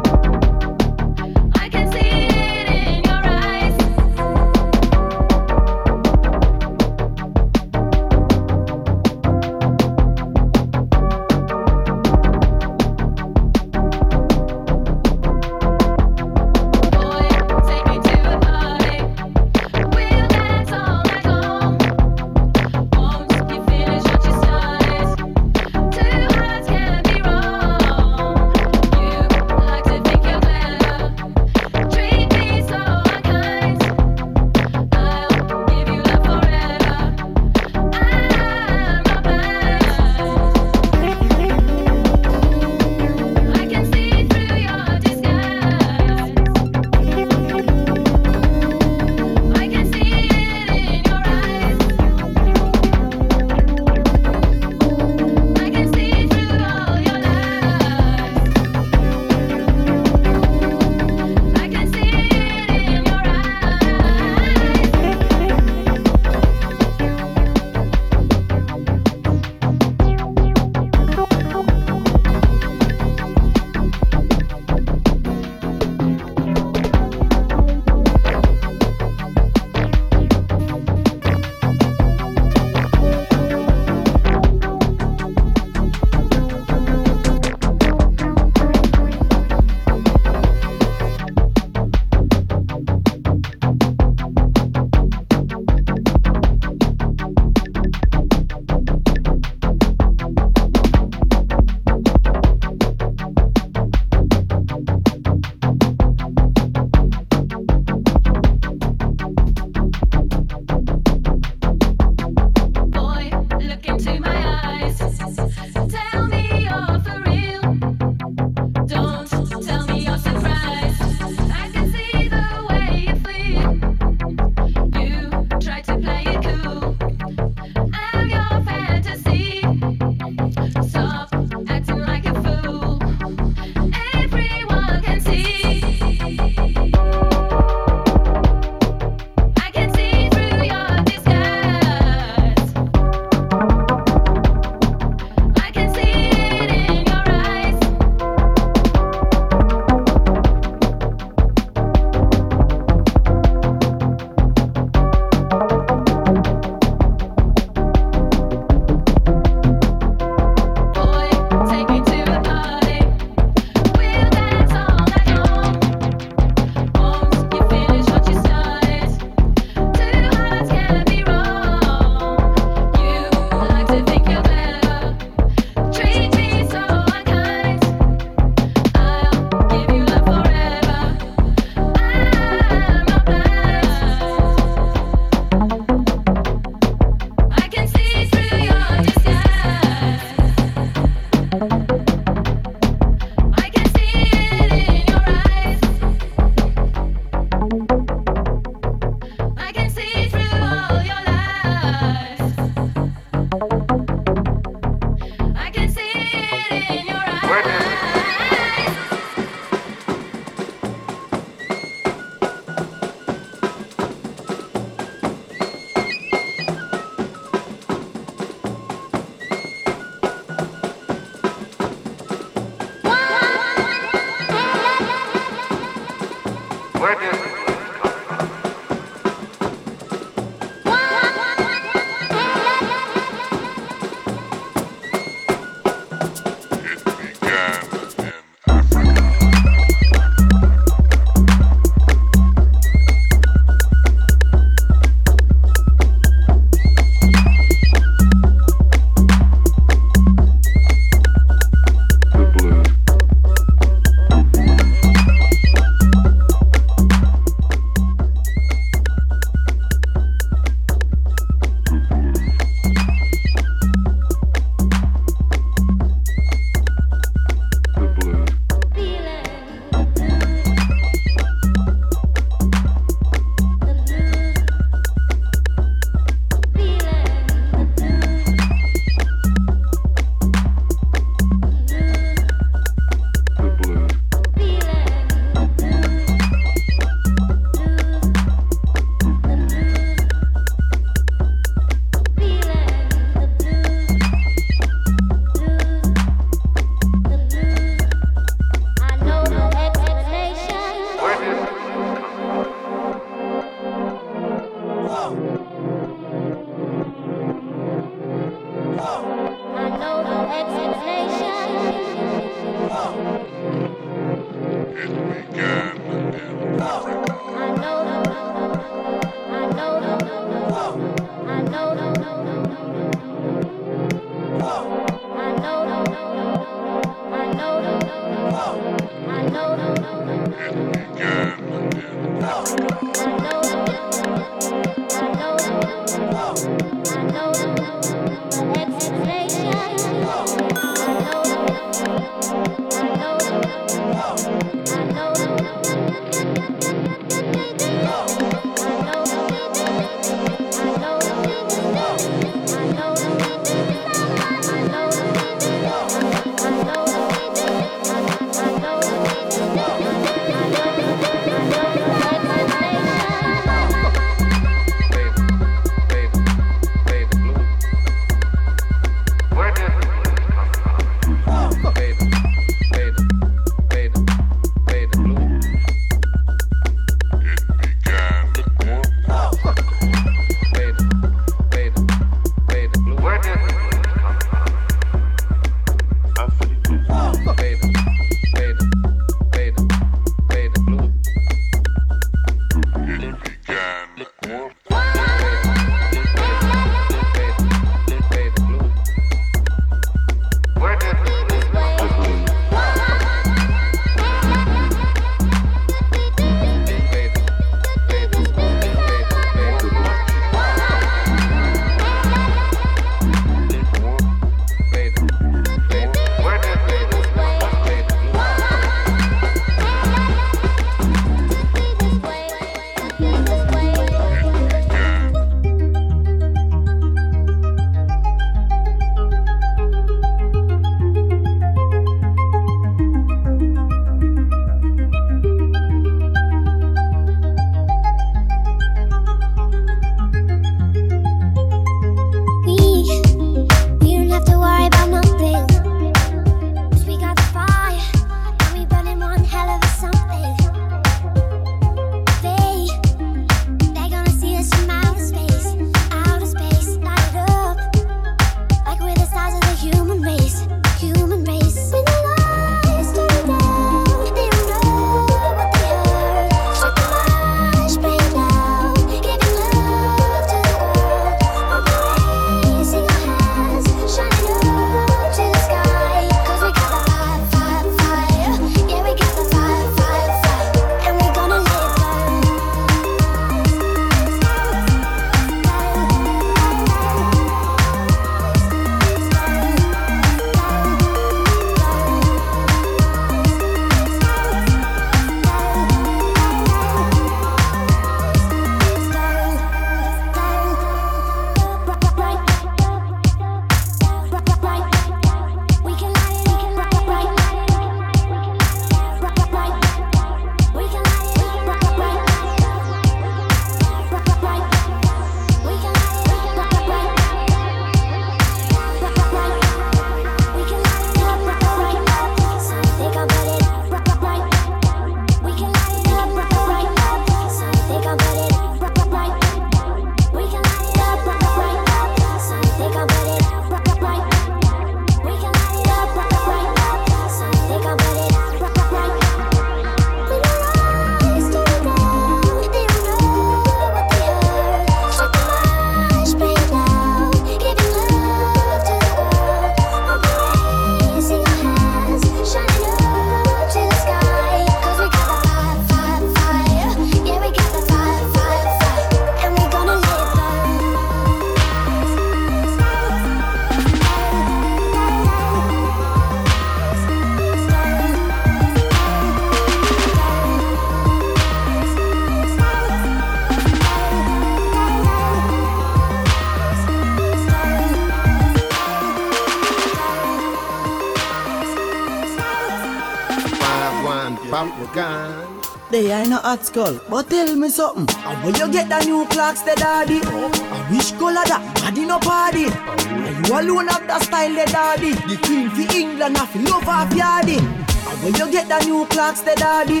[586.58, 588.06] Hot skull, but tell me something.
[588.16, 590.20] How will you get the new clocks, the daddy?
[590.24, 592.66] Oh, I wish color that body no party.
[592.66, 595.12] And you alone have the style, the daddy.
[595.12, 597.58] The queen for England, I feel love off yardy.
[598.04, 600.00] How will you get the new clocks, the daddy?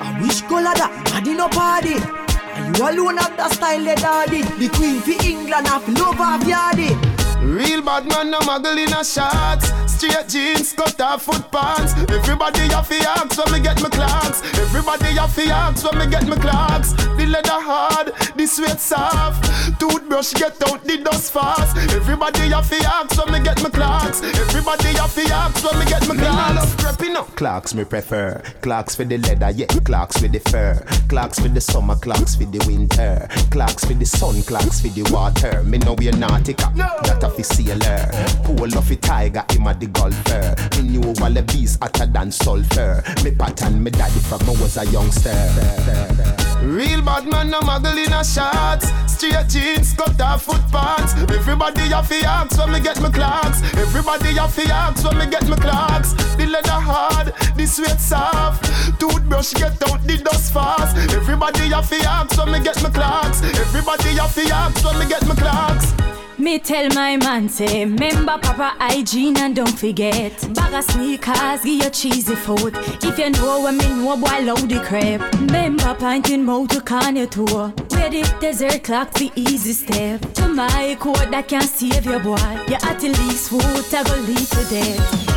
[0.00, 1.96] I wish color that body no party.
[2.54, 4.42] And you alone have the style, the daddy.
[4.42, 6.90] The queen for England, I feel love off yardy.
[7.42, 9.77] Real bad man, no muggle in a shots.
[9.98, 11.92] Straight jeans, cut off foot pants.
[12.08, 14.42] Everybody have to ask when me get my clocks.
[14.56, 16.92] Everybody have to ask when me get my clocks.
[16.92, 19.42] The leather hard, the sweat soft.
[19.80, 21.76] Toothbrush get out the dust fast.
[21.92, 24.22] Everybody have to ask when me get my clocks.
[24.22, 26.54] Everybody have to ask when me get my Me clocks.
[26.54, 27.34] love prepping up.
[27.34, 28.40] Clocks me prefer.
[28.62, 29.66] Clocks for the leather, yeah.
[29.66, 30.80] Clocks with the fur.
[31.08, 33.26] Clocks for the summer, clocks for the winter.
[33.50, 35.62] Clocks for the sun, clocks for the water.
[35.62, 36.74] Me know we're nautica.
[36.76, 38.10] That a fi sailor.
[38.44, 40.54] Pool of a tiger, him a the golfer.
[40.76, 43.02] Me knew all the bees hotter than sulfur.
[43.24, 46.47] Me pattern me daddy from I was a youngster.
[46.62, 48.90] Real bad man, no muggle in a shots.
[49.06, 51.14] Straight jeans, cut off foot pants.
[51.32, 53.62] Everybody have to ask when me get my clocks.
[53.74, 56.12] Everybody have to ask when me get my clocks.
[56.36, 58.64] The leather hard, the sweat soft.
[59.00, 60.96] Toothbrush get out the dust fast.
[61.12, 63.42] Everybody have to ask when me get my clocks.
[63.42, 66.07] Everybody have to ask when me get my clocks.
[66.40, 70.32] Me tell my man say, remember proper hygiene and don't forget.
[70.54, 72.74] Bag of sneakers, give you cheesy food.
[73.02, 75.20] If you know what me know, boy, load the crap.
[75.34, 77.72] Remember pointing mouth to can you tour.
[77.90, 80.20] Where the desert clock the easy step.
[80.34, 82.36] To my code that can save your boy.
[82.68, 85.28] You at least food, I go lead to death.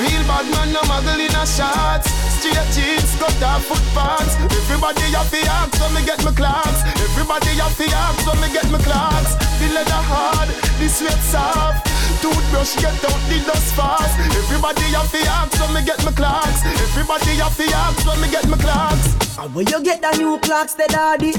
[0.00, 2.29] Real bad man, no muggle in a shots.
[2.40, 4.32] Straight jeans, cut off foot pants.
[4.40, 6.80] Everybody have to ask when me get my clocks.
[6.88, 9.36] Everybody have to ask when me get my clocks.
[9.60, 10.48] The leather hard,
[10.80, 11.84] the sweat soft.
[12.24, 14.16] Toothbrush get out the dust fast.
[14.40, 16.64] Everybody have to ask when me get my clocks.
[16.64, 19.36] Everybody have to ask when me get my clocks.
[19.36, 21.34] And where you get the new clocks, the daddy?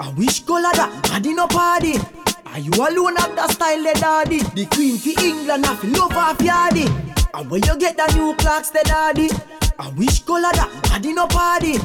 [0.00, 2.00] I wish color that body no party.
[2.46, 4.40] Are you alone have the style, the daddy?
[4.40, 6.88] The queen for England, I feel love off yardy.
[7.34, 9.28] And where you get the new clocks, the daddy?
[9.78, 11.78] I wish color that body no party.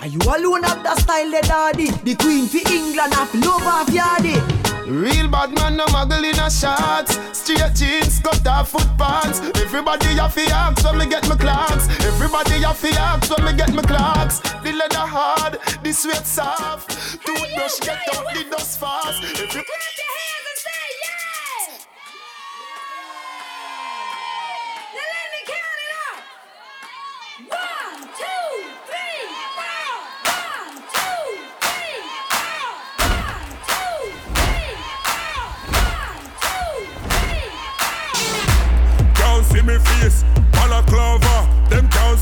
[0.00, 1.90] Are you alone have the style, the daddy?
[1.90, 4.40] The queen for England, feel love off yardy.
[4.86, 7.18] Real bad man, no muggle in a shots.
[7.36, 9.40] Straight jeans, cut off foot pants.
[9.60, 11.88] Everybody have to ask when me get my clocks.
[12.04, 14.40] Everybody have to ask when me get my clocks.
[14.62, 16.90] The leather hard, the sweat soft.
[17.24, 19.93] Toothbrush get out the dust fast.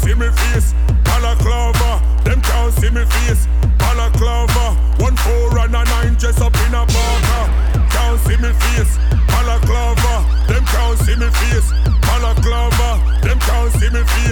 [0.02, 0.74] See me face,
[1.04, 2.02] balaclava.
[2.24, 3.46] Them can't see me face,
[3.78, 4.74] balaclava.
[4.98, 7.40] One four and a nine dress up in a parka.
[7.90, 8.98] Can't see me face,
[9.30, 10.14] balaclava.
[10.48, 11.70] Them can't see me face,
[12.06, 12.90] balaclava.
[13.22, 14.31] Them can't see me face,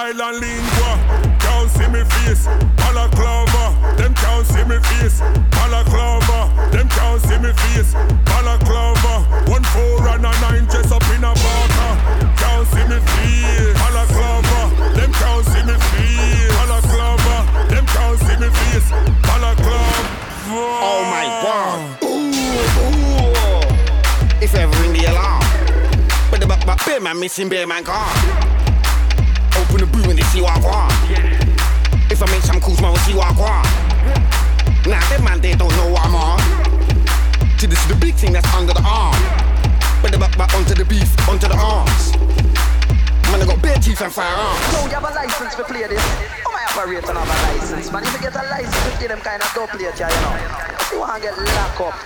[0.00, 0.92] style and lingua.
[1.40, 2.46] Can't see me face,
[2.76, 3.96] balaclava.
[3.96, 5.20] Them can't see me face,
[5.50, 6.48] balaclava.
[6.72, 7.92] Them can't see me face,
[8.24, 9.24] balaclava.
[9.50, 11.88] One four and a nine dress up in a parka.
[12.40, 14.60] Can't see me face, balaclava.
[14.96, 17.36] Them can't see me face, balaclava.
[17.68, 18.90] Them can't see me face,
[19.28, 20.00] balaclava.
[20.82, 22.02] Oh my god.
[22.04, 22.32] Ooh,
[22.84, 24.42] ooh.
[24.42, 25.44] If ever ring the alarm.
[26.30, 28.59] But the back back bear man missing bear man car.
[29.80, 30.92] The and they see what I want.
[32.12, 33.64] If I make some calls, man, will see what I want.
[34.84, 36.36] Nah, them man, they don't know what I'm on.
[37.56, 39.16] See, this is the big thing that's under the arm.
[40.04, 42.12] But the back back onto the beef, onto the arms.
[43.32, 44.60] Man, I got bare teeth and firearms.
[44.68, 46.04] So you have a license to play this?
[46.44, 48.04] Oh, my operator have a license, man.
[48.04, 50.36] If you get a license to play them kind of dope plate, yeah, you know.
[50.92, 51.96] You want to get locked up.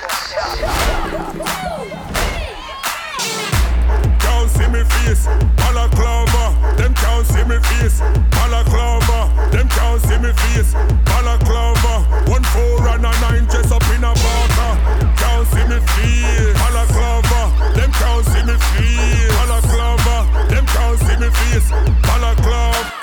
[4.74, 6.51] Me face, balaclava.
[6.76, 8.01] Them can't see me face,
[8.34, 9.30] balaclava.
[9.52, 10.74] Them can't see me face,
[11.05, 12.02] balaclava.
[12.28, 14.68] One four and a nine dress up in a parka.
[15.14, 17.52] Can't see me face, balaclava.
[17.76, 20.26] Them can't see me face, balaclava.
[20.48, 21.70] Them can't see me face,
[22.02, 22.94] balaclava.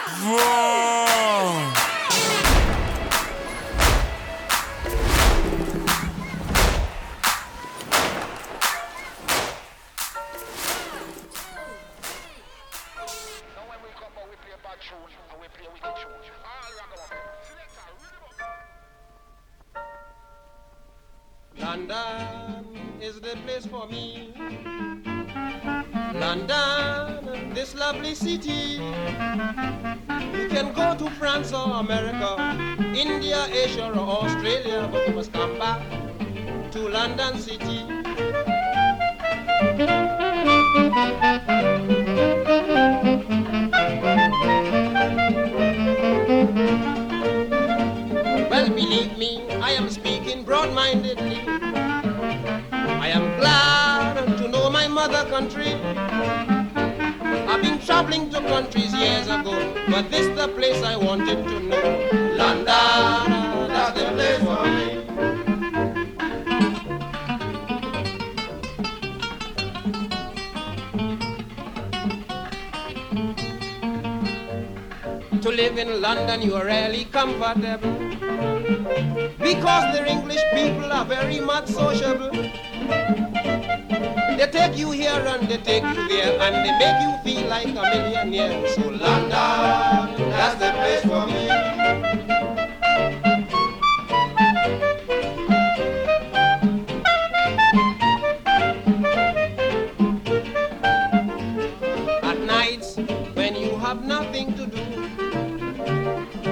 [23.51, 24.33] Place for me.
[26.13, 28.79] London, this lovely city.
[30.39, 32.31] You can go to France or America,
[32.95, 35.81] India, Asia, or Australia, but you must come back
[36.71, 37.81] to London City.
[55.01, 55.73] Mother country.
[57.51, 59.55] I've been traveling to countries years ago,
[59.89, 61.85] but this the place I wanted to know.
[62.41, 62.67] London,
[63.73, 64.87] that's the place for me.
[75.41, 77.97] To live in London, you are really comfortable.
[79.49, 83.30] Because the English people are very much sociable.
[84.37, 87.67] They take you here and they take you there and they make you feel like
[87.67, 88.67] a millionaire.
[88.69, 91.49] So London, that's the place for me.
[102.23, 102.97] At nights,
[103.35, 104.83] when you have nothing to do,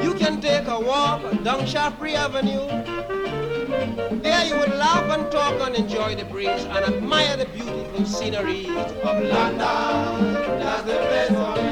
[0.02, 3.19] you can take a walk down Shaftesbury Avenue.
[4.22, 8.68] There you will laugh and talk and enjoy the breeze and admire the beautiful scenery
[8.68, 9.58] of London.
[10.60, 10.98] That's the
[11.34, 11.70] for me.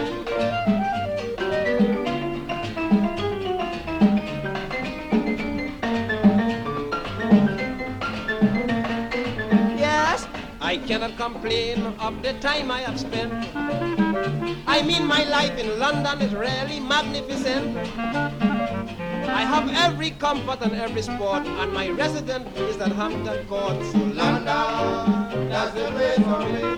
[9.78, 10.28] Yes,
[10.62, 13.34] I cannot complain of the time I have spent.
[14.68, 18.47] I mean, my life in London is really magnificent.
[19.38, 23.78] I have every comfort and every sport, and my residence is at Hampton Court.
[23.92, 26.78] So London, that's the place for me.